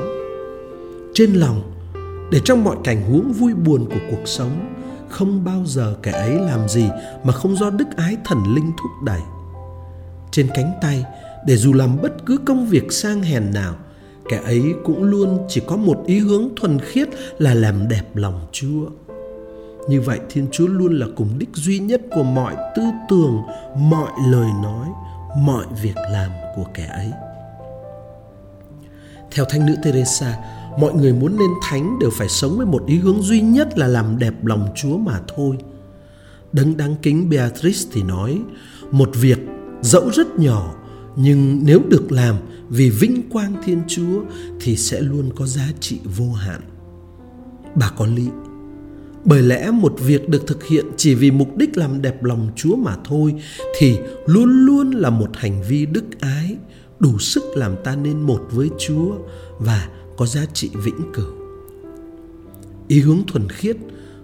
Trên 1.14 1.34
lòng, 1.34 1.72
để 2.32 2.40
trong 2.46 2.64
mọi 2.64 2.78
cảnh 2.84 3.12
huống 3.12 3.34
vui 3.34 3.54
buồn 3.54 3.86
của 3.90 4.00
cuộc 4.12 4.22
sống, 4.26 4.74
không 5.10 5.46
bao 5.46 5.64
giờ 5.66 5.96
kẻ 6.04 6.12
ấy 6.12 6.36
làm 6.36 6.70
gì 6.70 6.86
mà 7.24 7.34
không 7.34 7.56
do 7.56 7.70
đức 7.70 7.88
ái 7.98 8.18
thần 8.26 8.38
linh 8.56 8.72
thúc 8.72 8.92
đẩy. 9.06 9.22
Trên 10.32 10.48
cánh 10.54 10.72
tay, 10.82 11.06
để 11.48 11.58
dù 11.58 11.74
làm 11.74 12.02
bất 12.02 12.26
cứ 12.26 12.38
công 12.46 12.66
việc 12.66 12.92
sang 12.92 13.22
hèn 13.22 13.54
nào, 13.54 13.76
kẻ 14.30 14.42
ấy 14.46 14.74
cũng 14.84 15.04
luôn 15.04 15.46
chỉ 15.50 15.62
có 15.68 15.76
một 15.78 16.04
ý 16.06 16.20
hướng 16.20 16.50
thuần 16.56 16.80
khiết 16.80 17.10
là 17.38 17.54
làm 17.54 17.88
đẹp 17.88 18.16
lòng 18.16 18.48
Chúa. 18.52 18.90
Như 19.90 20.02
vậy 20.02 20.20
Thiên 20.30 20.48
Chúa 20.52 20.68
luôn 20.68 21.00
là 21.00 21.08
cùng 21.16 21.30
đích 21.38 21.50
duy 21.54 21.80
nhất 21.80 22.02
của 22.16 22.24
mọi 22.24 22.56
tư 22.76 22.84
tưởng, 23.10 23.42
mọi 23.76 24.12
lời 24.32 24.50
nói, 24.64 24.88
mọi 25.38 25.66
việc 25.82 25.96
làm 26.12 26.32
của 26.56 26.66
kẻ 26.74 26.86
ấy. 26.86 27.12
Theo 29.32 29.46
Thánh 29.46 29.66
nữ 29.66 29.76
Teresa, 29.84 30.38
mọi 30.80 30.94
người 30.94 31.14
muốn 31.14 31.38
lên 31.40 31.50
thánh 31.64 32.00
đều 32.00 32.10
phải 32.10 32.30
sống 32.30 32.58
với 32.58 32.66
một 32.66 32.84
ý 32.88 32.98
hướng 32.98 33.22
duy 33.22 33.42
nhất 33.42 33.78
là 33.78 33.88
làm 33.88 34.20
đẹp 34.20 34.46
lòng 34.46 34.68
Chúa 34.76 34.98
mà 34.98 35.20
thôi. 35.36 35.58
Đấng 36.54 36.78
đáng 36.78 36.96
kính 37.02 37.30
Beatrice 37.30 37.90
thì 37.94 38.04
nói, 38.04 38.42
một 38.92 39.10
việc 39.14 39.40
dẫu 39.82 40.10
rất 40.10 40.40
nhỏ 40.40 40.76
nhưng 41.16 41.62
nếu 41.64 41.82
được 41.90 42.12
làm 42.12 42.36
vì 42.70 42.90
vinh 42.90 43.30
quang 43.30 43.54
Thiên 43.66 43.82
Chúa 43.88 44.22
thì 44.62 44.78
sẽ 44.78 45.02
luôn 45.02 45.30
có 45.36 45.46
giá 45.46 45.68
trị 45.80 46.00
vô 46.18 46.32
hạn. 46.32 46.62
Bà 47.76 47.92
có 47.98 48.06
lý. 48.06 48.28
Bởi 49.26 49.42
lẽ 49.42 49.72
một 49.72 49.96
việc 50.00 50.30
được 50.30 50.48
thực 50.48 50.64
hiện 50.64 50.86
chỉ 50.98 51.16
vì 51.16 51.32
mục 51.32 51.58
đích 51.58 51.78
làm 51.78 52.02
đẹp 52.02 52.24
lòng 52.24 52.50
Chúa 52.56 52.76
mà 52.76 52.96
thôi 53.04 53.34
thì 53.78 53.98
luôn 54.26 54.66
luôn 54.66 54.92
là 54.92 55.10
một 55.10 55.30
hành 55.34 55.64
vi 55.70 55.86
đức 55.86 56.04
ái 56.20 56.58
đủ 57.02 57.20
sức 57.20 57.44
làm 57.56 57.76
ta 57.84 57.96
nên 57.96 58.22
một 58.22 58.48
với 58.52 58.70
Chúa 58.80 59.16
và 59.60 59.90
có 60.18 60.26
giá 60.26 60.46
trị 60.54 60.70
vĩnh 60.74 61.12
cửu. 61.14 61.34
Ý 62.88 63.00
hướng 63.00 63.22
thuần 63.28 63.50
khiết 63.50 63.78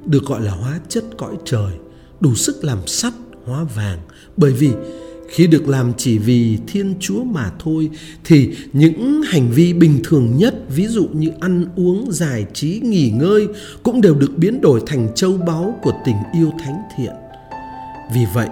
được 0.05 0.25
gọi 0.25 0.41
là 0.41 0.51
hóa 0.51 0.79
chất 0.89 1.03
cõi 1.17 1.37
trời, 1.45 1.71
đủ 2.19 2.35
sức 2.35 2.63
làm 2.63 2.87
sắt 2.87 3.13
hóa 3.45 3.63
vàng 3.63 3.99
bởi 4.37 4.51
vì 4.51 4.71
khi 5.27 5.47
được 5.47 5.67
làm 5.67 5.93
chỉ 5.97 6.17
vì 6.17 6.57
thiên 6.67 6.93
chúa 6.99 7.23
mà 7.23 7.51
thôi 7.59 7.89
thì 8.25 8.55
những 8.73 9.21
hành 9.21 9.51
vi 9.51 9.73
bình 9.73 9.99
thường 10.03 10.37
nhất 10.37 10.55
ví 10.75 10.87
dụ 10.87 11.07
như 11.13 11.29
ăn 11.39 11.65
uống 11.75 12.11
giải 12.11 12.45
trí 12.53 12.79
nghỉ 12.83 13.09
ngơi 13.09 13.47
cũng 13.83 14.01
đều 14.01 14.15
được 14.15 14.31
biến 14.37 14.61
đổi 14.61 14.81
thành 14.85 15.15
châu 15.15 15.37
báu 15.37 15.79
của 15.81 15.93
tình 16.05 16.15
yêu 16.33 16.51
thánh 16.59 16.81
thiện 16.97 17.13
vì 18.15 18.21
vậy 18.33 18.47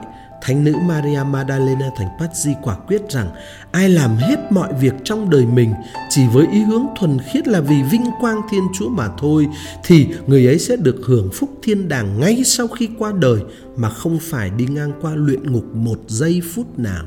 Thánh 0.45 0.63
nữ 0.63 0.73
Maria 0.85 1.23
Magdalena 1.29 1.89
thành 1.95 2.07
Pazzi 2.19 2.53
quả 2.61 2.75
quyết 2.75 3.01
rằng 3.09 3.29
ai 3.71 3.89
làm 3.89 4.15
hết 4.15 4.37
mọi 4.49 4.73
việc 4.73 4.93
trong 5.03 5.29
đời 5.29 5.45
mình 5.45 5.73
chỉ 6.09 6.27
với 6.33 6.47
ý 6.51 6.61
hướng 6.61 6.85
thuần 6.99 7.17
khiết 7.19 7.47
là 7.47 7.61
vì 7.61 7.83
vinh 7.91 8.05
quang 8.19 8.41
Thiên 8.49 8.63
Chúa 8.73 8.89
mà 8.89 9.09
thôi, 9.17 9.47
thì 9.83 10.07
người 10.27 10.47
ấy 10.47 10.59
sẽ 10.59 10.75
được 10.75 10.95
hưởng 11.05 11.29
phúc 11.33 11.49
thiên 11.63 11.87
đàng 11.87 12.19
ngay 12.19 12.43
sau 12.43 12.67
khi 12.67 12.89
qua 12.99 13.11
đời, 13.11 13.39
mà 13.75 13.89
không 13.89 14.19
phải 14.21 14.49
đi 14.49 14.65
ngang 14.65 14.91
qua 15.01 15.15
luyện 15.15 15.51
ngục 15.51 15.65
một 15.75 15.99
giây 16.07 16.41
phút 16.53 16.79
nào. 16.79 17.05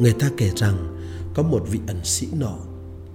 Người 0.00 0.12
ta 0.12 0.30
kể 0.36 0.50
rằng, 0.56 0.76
có 1.34 1.42
một 1.42 1.62
vị 1.70 1.80
ẩn 1.86 2.04
sĩ 2.04 2.28
nọ, 2.38 2.56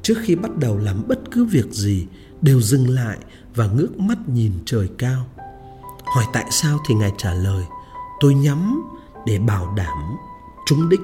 trước 0.02 0.16
khi 0.22 0.36
bắt 0.36 0.58
đầu 0.58 0.78
làm 0.78 1.08
bất 1.08 1.20
cứ 1.32 1.46
việc 1.46 1.72
gì, 1.72 2.08
đều 2.42 2.62
dừng 2.62 2.90
lại 2.90 3.18
và 3.56 3.68
ngước 3.68 4.00
mắt 4.00 4.18
nhìn 4.30 4.52
trời 4.66 4.90
cao. 4.98 5.26
Hỏi 6.16 6.26
tại 6.34 6.46
sao 6.52 6.80
thì 6.88 6.96
ngài 6.96 7.12
trả 7.18 7.34
lời– 7.34 7.64
tôi 8.22 8.34
nhắm 8.34 8.84
để 9.26 9.40
bảo 9.40 9.74
đảm 9.78 9.98
trúng 10.66 10.90
đích. 10.90 11.02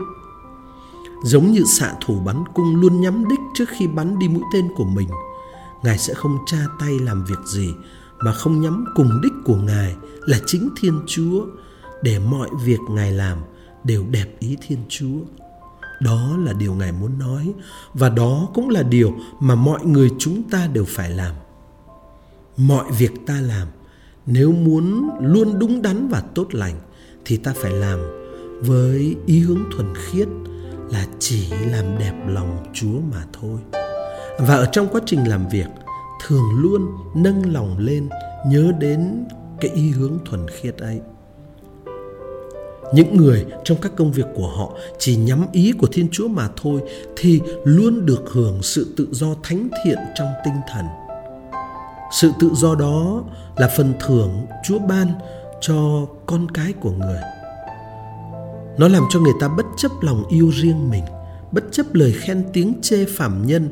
Giống 1.24 1.52
như 1.52 1.64
xạ 1.64 1.94
thủ 2.06 2.20
bắn 2.20 2.44
cung 2.54 2.76
luôn 2.76 3.02
nhắm 3.02 3.28
đích 3.28 3.40
trước 3.54 3.66
khi 3.70 3.88
bắn 3.88 4.20
đi 4.20 4.28
mũi 4.28 4.44
tên 4.54 4.70
của 4.76 4.86
mình, 4.86 5.10
ngài 5.84 5.98
sẽ 5.98 6.14
không 6.14 6.38
tra 6.46 6.58
tay 6.80 7.00
làm 7.00 7.26
việc 7.26 7.40
gì 7.46 7.74
mà 8.20 8.34
không 8.34 8.62
nhắm 8.62 8.86
cùng 8.96 9.22
đích 9.24 9.34
của 9.46 9.56
ngài 9.56 9.96
là 10.22 10.40
chính 10.46 10.70
thiên 10.82 11.00
chúa 11.08 11.46
để 12.04 12.20
mọi 12.20 12.50
việc 12.64 12.80
ngài 12.90 13.12
làm 13.12 13.38
đều 13.84 14.06
đẹp 14.12 14.40
ý 14.40 14.58
thiên 14.68 14.80
chúa. 14.90 15.20
Đó 16.02 16.38
là 16.38 16.54
điều 16.54 16.74
ngài 16.74 16.92
muốn 16.92 17.20
nói 17.20 17.54
và 17.94 18.10
đó 18.10 18.48
cũng 18.54 18.70
là 18.70 18.84
điều 18.84 19.14
mà 19.40 19.56
mọi 19.56 19.86
người 19.86 20.12
chúng 20.20 20.44
ta 20.44 20.68
đều 20.68 20.86
phải 20.88 21.10
làm. 21.10 21.36
Mọi 22.58 22.92
việc 22.92 23.12
ta 23.28 23.42
làm, 23.42 23.68
nếu 24.26 24.52
muốn 24.52 25.10
luôn 25.22 25.60
đúng 25.60 25.82
đắn 25.82 26.08
và 26.08 26.22
tốt 26.36 26.48
lành 26.52 26.80
thì 27.28 27.38
ta 27.38 27.54
phải 27.56 27.72
làm 27.72 28.00
với 28.62 29.16
ý 29.26 29.40
hướng 29.40 29.64
thuần 29.76 29.94
khiết 29.96 30.28
là 30.92 31.06
chỉ 31.20 31.50
làm 31.72 31.98
đẹp 32.00 32.14
lòng 32.28 32.58
Chúa 32.74 33.00
mà 33.12 33.24
thôi. 33.42 33.60
Và 34.40 34.56
ở 34.56 34.66
trong 34.66 34.88
quá 34.92 35.02
trình 35.06 35.30
làm 35.30 35.48
việc, 35.48 35.68
thường 36.26 36.50
luôn 36.62 36.88
nâng 37.16 37.54
lòng 37.54 37.78
lên, 37.80 38.10
nhớ 38.48 38.72
đến 38.80 39.26
cái 39.62 39.72
ý 39.72 39.92
hướng 39.92 40.20
thuần 40.26 40.48
khiết 40.48 40.78
ấy. 40.78 41.00
Những 42.94 43.18
người 43.18 43.46
trong 43.64 43.78
các 43.82 43.92
công 43.96 44.12
việc 44.12 44.26
của 44.36 44.48
họ 44.48 44.74
chỉ 45.00 45.16
nhắm 45.16 45.46
ý 45.52 45.72
của 45.72 45.88
Thiên 45.88 46.08
Chúa 46.12 46.28
mà 46.28 46.50
thôi 46.62 46.82
thì 47.16 47.42
luôn 47.64 48.06
được 48.06 48.24
hưởng 48.32 48.64
sự 48.64 48.94
tự 48.98 49.08
do 49.12 49.28
thánh 49.44 49.70
thiện 49.84 49.98
trong 50.16 50.28
tinh 50.46 50.56
thần. 50.74 50.86
Sự 52.12 52.32
tự 52.40 52.50
do 52.54 52.76
đó 52.76 53.24
là 53.56 53.68
phần 53.78 53.94
thưởng 54.00 54.46
Chúa 54.64 54.80
ban 54.80 55.08
cho 55.62 56.08
con 56.26 56.52
cái 56.52 56.74
của 56.74 56.92
người 56.92 57.20
nó 58.78 58.88
làm 58.88 59.04
cho 59.10 59.20
người 59.20 59.34
ta 59.40 59.48
bất 59.48 59.66
chấp 59.78 59.92
lòng 60.02 60.24
yêu 60.30 60.52
riêng 60.52 60.90
mình 60.90 61.04
bất 61.52 61.64
chấp 61.72 61.94
lời 61.94 62.12
khen 62.12 62.44
tiếng 62.54 62.74
chê 62.82 63.06
phạm 63.06 63.48
nhân 63.48 63.70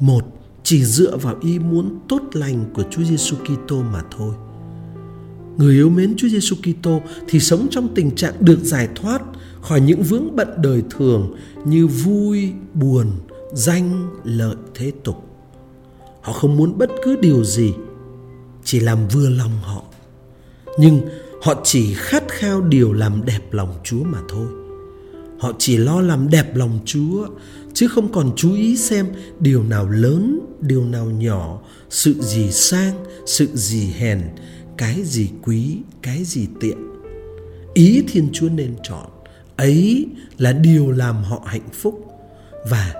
một 0.00 0.24
chỉ 0.62 0.84
dựa 0.84 1.16
vào 1.16 1.34
ý 1.40 1.58
muốn 1.58 1.98
tốt 2.08 2.22
lành 2.32 2.64
của 2.74 2.82
Chúa 2.90 3.04
Giêsu 3.04 3.36
Kitô 3.36 3.82
mà 3.82 4.02
thôi. 4.16 4.34
Người 5.56 5.74
yêu 5.74 5.88
mến 5.88 6.14
Chúa 6.16 6.28
Giêsu 6.28 6.56
Kitô 6.56 7.00
thì 7.28 7.40
sống 7.40 7.66
trong 7.70 7.94
tình 7.94 8.10
trạng 8.10 8.34
được 8.40 8.58
giải 8.62 8.88
thoát 8.94 9.22
khỏi 9.62 9.80
những 9.80 10.02
vướng 10.02 10.36
bận 10.36 10.48
đời 10.56 10.82
thường 10.90 11.34
như 11.64 11.86
vui, 11.86 12.52
buồn, 12.74 13.06
danh, 13.52 14.08
lợi 14.24 14.56
thế 14.74 14.92
tục. 15.04 15.24
Họ 16.20 16.32
không 16.32 16.56
muốn 16.56 16.78
bất 16.78 16.90
cứ 17.04 17.16
điều 17.16 17.44
gì, 17.44 17.74
chỉ 18.64 18.80
làm 18.80 19.08
vừa 19.08 19.28
lòng 19.28 19.52
họ 19.62 19.82
nhưng 20.78 21.00
họ 21.42 21.60
chỉ 21.64 21.94
khát 21.94 22.22
khao 22.28 22.60
điều 22.60 22.92
làm 22.92 23.24
đẹp 23.24 23.40
lòng 23.50 23.74
Chúa 23.84 24.04
mà 24.04 24.18
thôi. 24.28 24.46
Họ 25.38 25.52
chỉ 25.58 25.76
lo 25.76 26.00
làm 26.00 26.30
đẹp 26.30 26.56
lòng 26.56 26.78
Chúa 26.84 27.26
chứ 27.74 27.88
không 27.88 28.12
còn 28.12 28.32
chú 28.36 28.54
ý 28.54 28.76
xem 28.76 29.06
điều 29.40 29.62
nào 29.62 29.88
lớn, 29.88 30.40
điều 30.60 30.84
nào 30.84 31.04
nhỏ, 31.04 31.58
sự 31.90 32.14
gì 32.20 32.52
sang, 32.52 32.94
sự 33.26 33.48
gì 33.54 33.92
hèn, 33.98 34.22
cái 34.76 35.02
gì 35.04 35.30
quý, 35.42 35.78
cái 36.02 36.24
gì 36.24 36.48
tiện. 36.60 36.78
Ý 37.74 38.04
Thiên 38.08 38.28
Chúa 38.32 38.48
nên 38.48 38.74
chọn, 38.82 39.06
ấy 39.56 40.06
là 40.38 40.52
điều 40.52 40.90
làm 40.90 41.24
họ 41.24 41.42
hạnh 41.46 41.68
phúc 41.72 42.06
và 42.70 42.94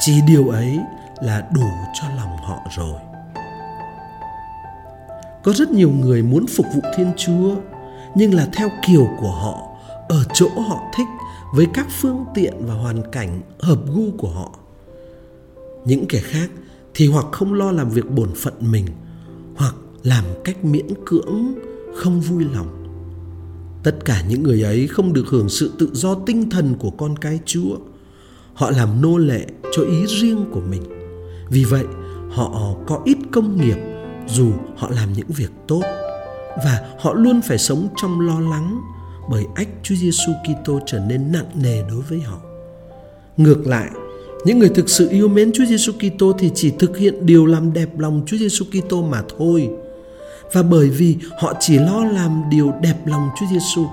chỉ 0.00 0.12
điều 0.26 0.48
ấy 0.48 0.78
là 1.22 1.48
đủ 1.54 1.68
cho 2.00 2.08
lòng 2.16 2.36
họ 2.36 2.58
rồi. 2.76 3.11
Có 5.44 5.52
rất 5.52 5.70
nhiều 5.70 5.90
người 5.90 6.22
muốn 6.22 6.46
phục 6.46 6.66
vụ 6.74 6.80
Thiên 6.96 7.12
Chúa 7.16 7.54
nhưng 8.14 8.34
là 8.34 8.48
theo 8.52 8.68
kiểu 8.86 9.08
của 9.20 9.30
họ, 9.30 9.68
ở 10.08 10.24
chỗ 10.34 10.48
họ 10.68 10.82
thích 10.96 11.06
với 11.54 11.66
các 11.74 11.86
phương 12.00 12.24
tiện 12.34 12.52
và 12.66 12.74
hoàn 12.74 13.10
cảnh 13.12 13.40
hợp 13.60 13.78
gu 13.94 14.10
của 14.18 14.30
họ. 14.30 14.58
Những 15.84 16.06
kẻ 16.08 16.20
khác 16.20 16.50
thì 16.94 17.06
hoặc 17.06 17.26
không 17.32 17.54
lo 17.54 17.72
làm 17.72 17.90
việc 17.90 18.10
bổn 18.10 18.28
phận 18.34 18.54
mình 18.60 18.86
hoặc 19.56 19.74
làm 20.02 20.24
cách 20.44 20.64
miễn 20.64 20.86
cưỡng 21.06 21.54
không 21.94 22.20
vui 22.20 22.44
lòng. 22.54 22.68
Tất 23.82 24.04
cả 24.04 24.24
những 24.28 24.42
người 24.42 24.62
ấy 24.62 24.86
không 24.86 25.12
được 25.12 25.24
hưởng 25.28 25.48
sự 25.48 25.72
tự 25.78 25.90
do 25.92 26.14
tinh 26.14 26.50
thần 26.50 26.74
của 26.78 26.90
con 26.90 27.16
cái 27.18 27.40
chúa. 27.46 27.76
Họ 28.54 28.70
làm 28.70 29.02
nô 29.02 29.18
lệ 29.18 29.46
cho 29.72 29.82
ý 29.82 30.06
riêng 30.06 30.44
của 30.52 30.60
mình. 30.70 30.82
Vì 31.50 31.64
vậy 31.64 31.84
họ 32.30 32.74
có 32.86 33.00
ít 33.04 33.18
công 33.32 33.60
nghiệp 33.60 33.91
dù 34.28 34.52
họ 34.76 34.90
làm 34.90 35.12
những 35.12 35.28
việc 35.28 35.50
tốt 35.68 35.82
và 36.64 36.80
họ 36.98 37.12
luôn 37.12 37.40
phải 37.42 37.58
sống 37.58 37.88
trong 37.96 38.20
lo 38.20 38.40
lắng 38.40 38.80
bởi 39.30 39.44
ách 39.54 39.68
Chúa 39.82 39.94
Giêsu 39.94 40.32
Kitô 40.44 40.80
trở 40.86 40.98
nên 40.98 41.32
nặng 41.32 41.46
nề 41.54 41.82
đối 41.88 42.00
với 42.00 42.20
họ. 42.20 42.38
Ngược 43.36 43.66
lại, 43.66 43.90
những 44.44 44.58
người 44.58 44.68
thực 44.68 44.90
sự 44.90 45.08
yêu 45.08 45.28
mến 45.28 45.52
Chúa 45.52 45.64
Giêsu 45.64 45.92
Kitô 45.92 46.32
thì 46.38 46.50
chỉ 46.54 46.70
thực 46.78 46.98
hiện 46.98 47.26
điều 47.26 47.46
làm 47.46 47.72
đẹp 47.72 47.98
lòng 47.98 48.22
Chúa 48.26 48.36
Giêsu 48.36 48.64
Kitô 48.64 49.02
mà 49.02 49.22
thôi. 49.38 49.70
và 50.52 50.62
bởi 50.62 50.90
vì 50.90 51.16
họ 51.38 51.54
chỉ 51.60 51.78
lo 51.78 52.04
làm 52.04 52.42
điều 52.50 52.72
đẹp 52.82 53.06
lòng 53.06 53.28
Chúa 53.40 53.46
Giêsu 53.50 53.86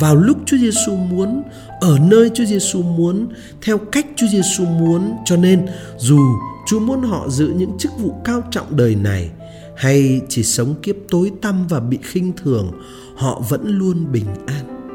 vào 0.00 0.16
lúc 0.16 0.36
Chúa 0.46 0.56
Giêsu 0.56 0.96
muốn, 0.96 1.42
ở 1.80 1.98
nơi 1.98 2.30
Chúa 2.34 2.44
Giêsu 2.44 2.82
muốn, 2.82 3.28
theo 3.62 3.78
cách 3.78 4.06
Chúa 4.16 4.26
Giêsu 4.26 4.64
muốn, 4.64 5.16
cho 5.24 5.36
nên 5.36 5.66
dù 5.98 6.18
Chúa 6.66 6.80
muốn 6.80 7.02
họ 7.02 7.28
giữ 7.28 7.52
những 7.56 7.78
chức 7.78 7.92
vụ 7.98 8.14
cao 8.24 8.42
trọng 8.50 8.76
đời 8.76 8.94
này 8.94 9.30
hay 9.82 10.20
chỉ 10.28 10.42
sống 10.42 10.74
kiếp 10.82 10.96
tối 11.10 11.32
tăm 11.40 11.66
và 11.66 11.80
bị 11.80 11.98
khinh 12.02 12.32
thường, 12.36 12.70
họ 13.16 13.42
vẫn 13.48 13.78
luôn 13.78 14.12
bình 14.12 14.26
an. 14.46 14.88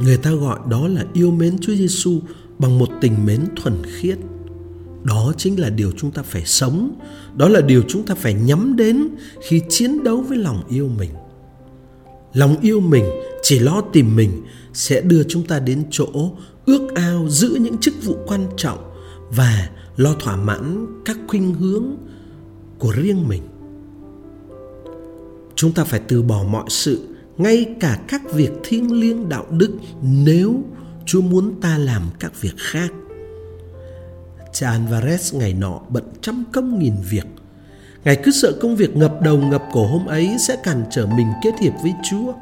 Người 0.00 0.16
ta 0.16 0.30
gọi 0.30 0.58
đó 0.68 0.88
là 0.88 1.04
yêu 1.12 1.30
mến 1.30 1.58
Chúa 1.58 1.74
Giêsu 1.74 2.20
bằng 2.58 2.78
một 2.78 2.88
tình 3.00 3.26
mến 3.26 3.40
thuần 3.56 3.74
khiết. 3.86 4.18
Đó 5.04 5.32
chính 5.36 5.60
là 5.60 5.70
điều 5.70 5.92
chúng 5.96 6.10
ta 6.10 6.22
phải 6.22 6.42
sống, 6.44 7.00
đó 7.36 7.48
là 7.48 7.60
điều 7.60 7.82
chúng 7.88 8.06
ta 8.06 8.14
phải 8.14 8.34
nhắm 8.34 8.76
đến 8.76 9.08
khi 9.42 9.62
chiến 9.68 10.04
đấu 10.04 10.20
với 10.20 10.38
lòng 10.38 10.62
yêu 10.68 10.88
mình. 10.98 11.10
Lòng 12.32 12.56
yêu 12.60 12.80
mình 12.80 13.04
chỉ 13.42 13.58
lo 13.58 13.80
tìm 13.92 14.16
mình 14.16 14.42
sẽ 14.72 15.00
đưa 15.00 15.22
chúng 15.22 15.42
ta 15.42 15.60
đến 15.60 15.84
chỗ 15.90 16.32
ước 16.66 16.88
ao 16.94 17.28
giữ 17.28 17.58
những 17.60 17.78
chức 17.78 17.94
vụ 18.04 18.16
quan 18.26 18.46
trọng 18.56 18.78
và 19.30 19.70
lo 19.96 20.14
thỏa 20.20 20.36
mãn 20.36 20.86
các 21.04 21.18
khuynh 21.28 21.54
hướng 21.54 21.84
của 22.78 22.92
riêng 22.92 23.28
mình 23.28 23.42
chúng 25.58 25.72
ta 25.72 25.84
phải 25.84 26.00
từ 26.08 26.22
bỏ 26.22 26.42
mọi 26.48 26.64
sự, 26.68 27.08
ngay 27.36 27.74
cả 27.80 27.98
các 28.08 28.22
việc 28.32 28.50
thiêng 28.64 29.00
liêng 29.00 29.28
đạo 29.28 29.44
đức, 29.50 29.78
nếu 30.02 30.62
chúa 31.06 31.20
muốn 31.20 31.60
ta 31.60 31.78
làm 31.78 32.02
các 32.20 32.40
việc 32.40 32.54
khác. 32.56 32.90
Cha 34.52 34.70
alvarez 34.70 35.38
ngày 35.38 35.54
nọ 35.54 35.80
bận 35.88 36.04
trăm 36.20 36.44
công 36.52 36.78
nghìn 36.78 36.94
việc. 37.10 37.26
Ngài 38.04 38.16
cứ 38.24 38.30
sợ 38.30 38.52
công 38.60 38.76
việc 38.76 38.96
ngập 38.96 39.20
đầu 39.22 39.38
ngập 39.38 39.64
cổ 39.72 39.86
hôm 39.86 40.06
ấy 40.06 40.36
sẽ 40.48 40.56
cản 40.56 40.84
trở 40.90 41.06
mình 41.06 41.26
kết 41.42 41.58
hiệp 41.60 41.72
với 41.82 41.92
chúa, 42.10 42.32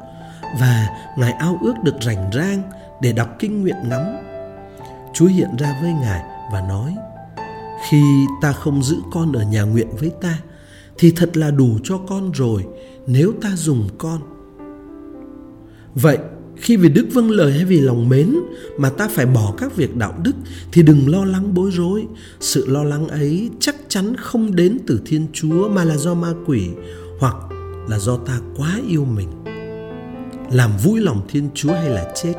và 0.60 0.88
ngài 1.18 1.32
ao 1.32 1.58
ước 1.62 1.74
được 1.84 1.94
rảnh 2.02 2.30
rang 2.32 2.62
để 3.02 3.12
đọc 3.12 3.36
kinh 3.38 3.62
nguyện 3.62 3.76
ngắm. 3.88 4.02
Chúa 5.14 5.26
hiện 5.26 5.56
ra 5.58 5.78
với 5.82 5.92
ngài 5.92 6.22
và 6.52 6.60
nói, 6.60 6.96
khi 7.88 8.02
ta 8.42 8.52
không 8.52 8.82
giữ 8.82 8.96
con 9.12 9.32
ở 9.32 9.42
nhà 9.42 9.62
nguyện 9.62 9.88
với 10.00 10.10
ta 10.22 10.38
thì 10.98 11.10
thật 11.10 11.36
là 11.36 11.50
đủ 11.50 11.78
cho 11.84 11.98
con 11.98 12.32
rồi, 12.32 12.64
nếu 13.06 13.32
ta 13.40 13.56
dùng 13.56 13.88
con. 13.98 14.20
Vậy, 15.94 16.18
khi 16.56 16.76
vì 16.76 16.88
đức 16.88 17.06
vâng 17.12 17.30
lời 17.30 17.52
hay 17.52 17.64
vì 17.64 17.80
lòng 17.80 18.08
mến 18.08 18.36
mà 18.78 18.90
ta 18.90 19.08
phải 19.08 19.26
bỏ 19.26 19.54
các 19.58 19.76
việc 19.76 19.96
đạo 19.96 20.14
đức, 20.22 20.32
thì 20.72 20.82
đừng 20.82 21.08
lo 21.08 21.24
lắng 21.24 21.54
bối 21.54 21.70
rối. 21.72 22.06
Sự 22.40 22.66
lo 22.66 22.84
lắng 22.84 23.08
ấy 23.08 23.50
chắc 23.60 23.76
chắn 23.88 24.16
không 24.16 24.56
đến 24.56 24.78
từ 24.86 25.00
thiên 25.06 25.26
chúa 25.32 25.68
mà 25.68 25.84
là 25.84 25.96
do 25.96 26.14
ma 26.14 26.32
quỷ 26.46 26.68
hoặc 27.18 27.36
là 27.88 27.98
do 27.98 28.16
ta 28.16 28.40
quá 28.56 28.80
yêu 28.88 29.04
mình. 29.04 29.28
Làm 30.50 30.70
vui 30.84 31.00
lòng 31.00 31.20
thiên 31.28 31.48
chúa 31.54 31.72
hay 31.72 31.90
là 31.90 32.12
chết, 32.22 32.34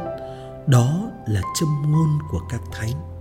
đó 0.68 1.12
là 1.30 1.42
châm 1.60 1.70
ngôn 1.92 2.10
của 2.32 2.42
các 2.50 2.62
thánh. 2.72 3.17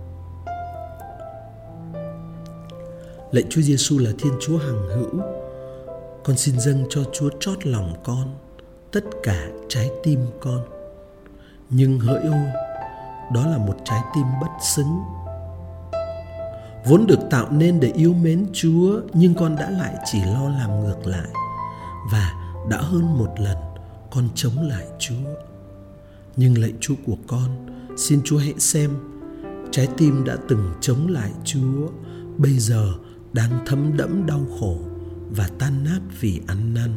Lạy 3.31 3.43
chúa 3.49 3.61
giêsu 3.61 3.97
là 3.97 4.11
thiên 4.19 4.33
chúa 4.41 4.57
hằng 4.57 4.87
hữu. 4.95 5.21
Con 6.23 6.37
xin 6.37 6.59
dâng 6.59 6.85
cho 6.89 7.03
chúa 7.13 7.29
trót 7.39 7.67
lòng 7.67 7.93
con, 8.03 8.35
tất 8.91 9.03
cả 9.23 9.47
trái 9.69 9.89
tim 10.03 10.19
con. 10.39 10.61
Nhưng 11.69 11.99
hỡi 11.99 12.21
ôi 12.21 12.67
đó 13.33 13.47
là 13.47 13.57
một 13.57 13.75
trái 13.85 13.99
tim 14.15 14.25
bất 14.41 14.47
xứng. 14.75 14.99
Vốn 16.85 17.07
được 17.07 17.19
tạo 17.29 17.51
nên 17.51 17.79
để 17.79 17.91
yêu 17.95 18.13
mến 18.13 18.45
chúa, 18.53 19.01
nhưng 19.13 19.35
con 19.35 19.55
đã 19.55 19.69
lại 19.69 19.95
chỉ 20.05 20.21
lo 20.21 20.49
làm 20.49 20.79
ngược 20.79 21.07
lại. 21.07 21.27
Và 22.11 22.33
đã 22.69 22.77
hơn 22.77 23.17
một 23.17 23.29
lần, 23.37 23.57
con 24.11 24.29
chống 24.35 24.61
lại 24.61 24.85
chúa. 24.99 25.29
Nhưng 26.35 26.57
lạy 26.57 26.73
chúa 26.79 26.95
của 27.05 27.17
con, 27.27 27.49
xin 27.97 28.21
chúa 28.23 28.37
hãy 28.37 28.53
xem, 28.57 28.91
trái 29.71 29.87
tim 29.97 30.23
đã 30.23 30.37
từng 30.49 30.73
chống 30.81 31.07
lại 31.07 31.31
chúa. 31.43 31.87
Bây 32.37 32.59
giờ 32.59 32.93
đang 33.33 33.65
thấm 33.65 33.97
đẫm 33.97 34.25
đau 34.25 34.45
khổ 34.59 34.79
và 35.29 35.49
tan 35.59 35.83
nát 35.83 35.99
vì 36.19 36.41
ăn 36.47 36.73
năn. 36.73 36.89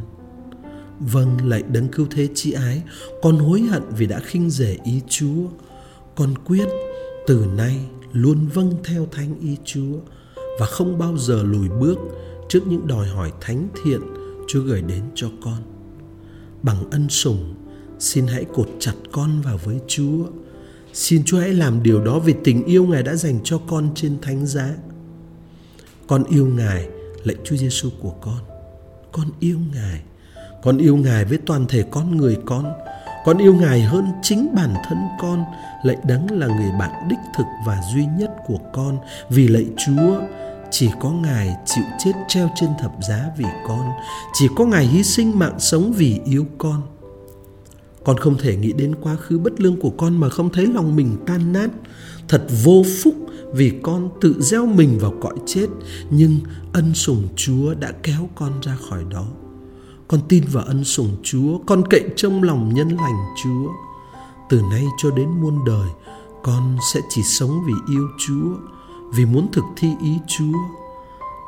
Vâng 1.01 1.49
lạy 1.49 1.63
đấng 1.73 1.89
cứu 1.89 2.07
thế 2.11 2.29
chi 2.35 2.53
ái, 2.53 2.83
con 3.23 3.39
hối 3.39 3.61
hận 3.61 3.83
vì 3.97 4.07
đã 4.07 4.21
khinh 4.21 4.51
rể 4.51 4.79
ý 4.85 5.01
chúa. 5.09 5.49
Con 6.15 6.35
quyết 6.45 6.69
từ 7.27 7.47
nay 7.57 7.81
luôn 8.13 8.49
vâng 8.55 8.75
theo 8.85 9.07
thánh 9.13 9.41
ý 9.41 9.57
chúa 9.65 9.99
và 10.61 10.67
không 10.67 10.99
bao 10.99 11.17
giờ 11.17 11.43
lùi 11.43 11.69
bước 11.69 11.99
trước 12.49 12.67
những 12.67 12.87
đòi 12.87 13.09
hỏi 13.09 13.33
thánh 13.41 13.69
thiện 13.85 14.01
chúa 14.49 14.61
gửi 14.61 14.83
đến 14.83 15.03
cho 15.15 15.29
con. 15.45 15.63
Bằng 16.63 16.91
ân 16.91 17.09
sủng, 17.09 17.55
xin 17.99 18.27
hãy 18.27 18.45
cột 18.45 18.69
chặt 18.79 18.95
con 19.13 19.41
vào 19.41 19.59
với 19.65 19.81
chúa. 19.89 20.27
Xin 20.93 21.23
chúa 21.25 21.39
hãy 21.39 21.53
làm 21.55 21.83
điều 21.83 22.05
đó 22.05 22.19
vì 22.19 22.35
tình 22.45 22.65
yêu 22.65 22.87
ngài 22.87 23.03
đã 23.03 23.15
dành 23.15 23.41
cho 23.45 23.59
con 23.59 23.89
trên 23.95 24.21
thánh 24.23 24.47
giá 24.47 24.77
con 26.11 26.25
yêu 26.25 26.47
ngài, 26.47 26.89
lạy 27.25 27.37
chúa 27.45 27.57
giêsu 27.57 27.89
của 28.03 28.11
con. 28.21 28.39
Con 29.13 29.27
yêu 29.41 29.59
ngài. 29.75 30.01
Con 30.63 30.79
yêu 30.79 30.97
ngài 30.97 31.25
với 31.25 31.39
toàn 31.47 31.67
thể 31.69 31.85
con 31.91 32.17
người 32.17 32.37
con. 32.47 32.73
Con 33.25 33.39
yêu 33.39 33.55
ngài 33.55 33.81
hơn 33.83 34.05
chính 34.23 34.55
bản 34.55 34.75
thân 34.89 34.99
con, 35.21 35.45
lạy 35.83 35.97
đấng 36.05 36.31
là 36.31 36.47
người 36.47 36.71
bạn 36.79 37.09
đích 37.09 37.19
thực 37.37 37.45
và 37.67 37.83
duy 37.95 38.07
nhất 38.19 38.31
của 38.47 38.59
con. 38.73 38.99
Vì 39.29 39.49
lạy 39.49 39.67
chúa, 39.87 40.21
chỉ 40.71 40.91
có 41.01 41.11
ngài 41.11 41.57
chịu 41.67 41.85
chết 41.99 42.13
treo 42.29 42.51
trên 42.55 42.71
thập 42.79 42.93
giá 43.09 43.31
vì 43.37 43.47
con. 43.69 43.91
Chỉ 44.33 44.49
có 44.57 44.65
ngài 44.65 44.87
hy 44.87 45.03
sinh 45.03 45.39
mạng 45.39 45.61
sống 45.61 45.93
vì 45.93 46.21
yêu 46.25 46.47
con. 46.59 46.83
Con 48.05 48.17
không 48.19 48.39
thể 48.39 48.57
nghĩ 48.57 48.73
đến 48.73 48.95
quá 49.03 49.17
khứ 49.17 49.39
bất 49.39 49.61
lương 49.61 49.81
của 49.81 49.91
con 49.91 50.17
mà 50.21 50.29
không 50.29 50.51
thấy 50.53 50.67
lòng 50.67 50.97
mình 50.97 51.17
tan 51.27 51.53
nát. 51.53 51.71
Thật 52.29 52.43
vô 52.65 52.83
phúc 53.03 53.15
vì 53.55 53.81
con 53.83 54.11
tự 54.21 54.37
gieo 54.41 54.67
mình 54.67 54.99
vào 54.99 55.15
cõi 55.21 55.35
chết, 55.47 55.67
nhưng 56.11 56.41
ân 56.73 56.95
sủng 56.95 57.29
chúa 57.37 57.75
đã 57.75 57.93
kéo 58.03 58.29
con 58.35 58.53
ra 58.63 58.77
khỏi 58.89 59.05
đó. 59.11 59.27
Con 60.09 60.21
tin 60.29 60.45
vào 60.53 60.65
ân 60.65 60.85
sủng 60.85 61.17
chúa, 61.23 61.59
con 61.67 61.83
cậy 61.91 62.05
trong 62.17 62.43
lòng 62.43 62.75
nhân 62.75 62.89
lành 62.89 63.27
chúa. 63.43 63.69
Từ 64.49 64.63
nay 64.71 64.87
cho 64.99 65.11
đến 65.11 65.29
muôn 65.41 65.65
đời, 65.67 65.89
con 66.43 66.77
sẽ 66.93 67.01
chỉ 67.09 67.23
sống 67.23 67.65
vì 67.67 67.95
yêu 67.95 68.09
chúa, 68.19 68.57
vì 69.15 69.27
muốn 69.27 69.49
thực 69.53 69.65
thi 69.77 69.89
ý 70.03 70.19
chúa. 70.29 70.59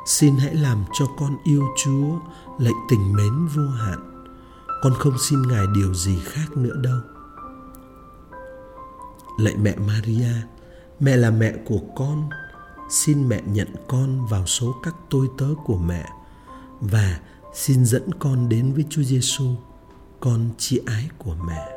Xin 0.05 0.35
hãy 0.35 0.55
làm 0.55 0.83
cho 0.99 1.05
con 1.17 1.37
yêu 1.43 1.63
chúa 1.83 2.19
lệnh 2.59 2.75
tình 2.89 3.13
mến 3.13 3.47
vô 3.55 3.67
hạn. 3.69 3.99
Con 4.81 4.93
không 4.93 5.17
xin 5.17 5.41
ngài 5.41 5.65
điều 5.75 5.93
gì 5.93 6.19
khác 6.23 6.57
nữa 6.57 6.75
đâu. 6.83 6.99
Lạy 9.37 9.55
mẹ 9.61 9.75
maria 9.87 10.33
mẹ 11.03 11.17
là 11.17 11.31
mẹ 11.31 11.53
của 11.65 11.79
con 11.95 12.29
xin 12.89 13.29
mẹ 13.29 13.41
nhận 13.45 13.67
con 13.87 14.25
vào 14.25 14.45
số 14.45 14.75
các 14.83 14.95
tôi 15.09 15.27
tớ 15.37 15.47
của 15.65 15.77
mẹ 15.77 16.05
và 16.79 17.19
xin 17.53 17.85
dẫn 17.85 18.13
con 18.19 18.49
đến 18.49 18.73
với 18.73 18.85
Chúa 18.89 19.03
Giêsu, 19.03 19.55
con 20.19 20.49
chi 20.57 20.81
ái 20.85 21.09
của 21.17 21.35
mẹ. 21.47 21.72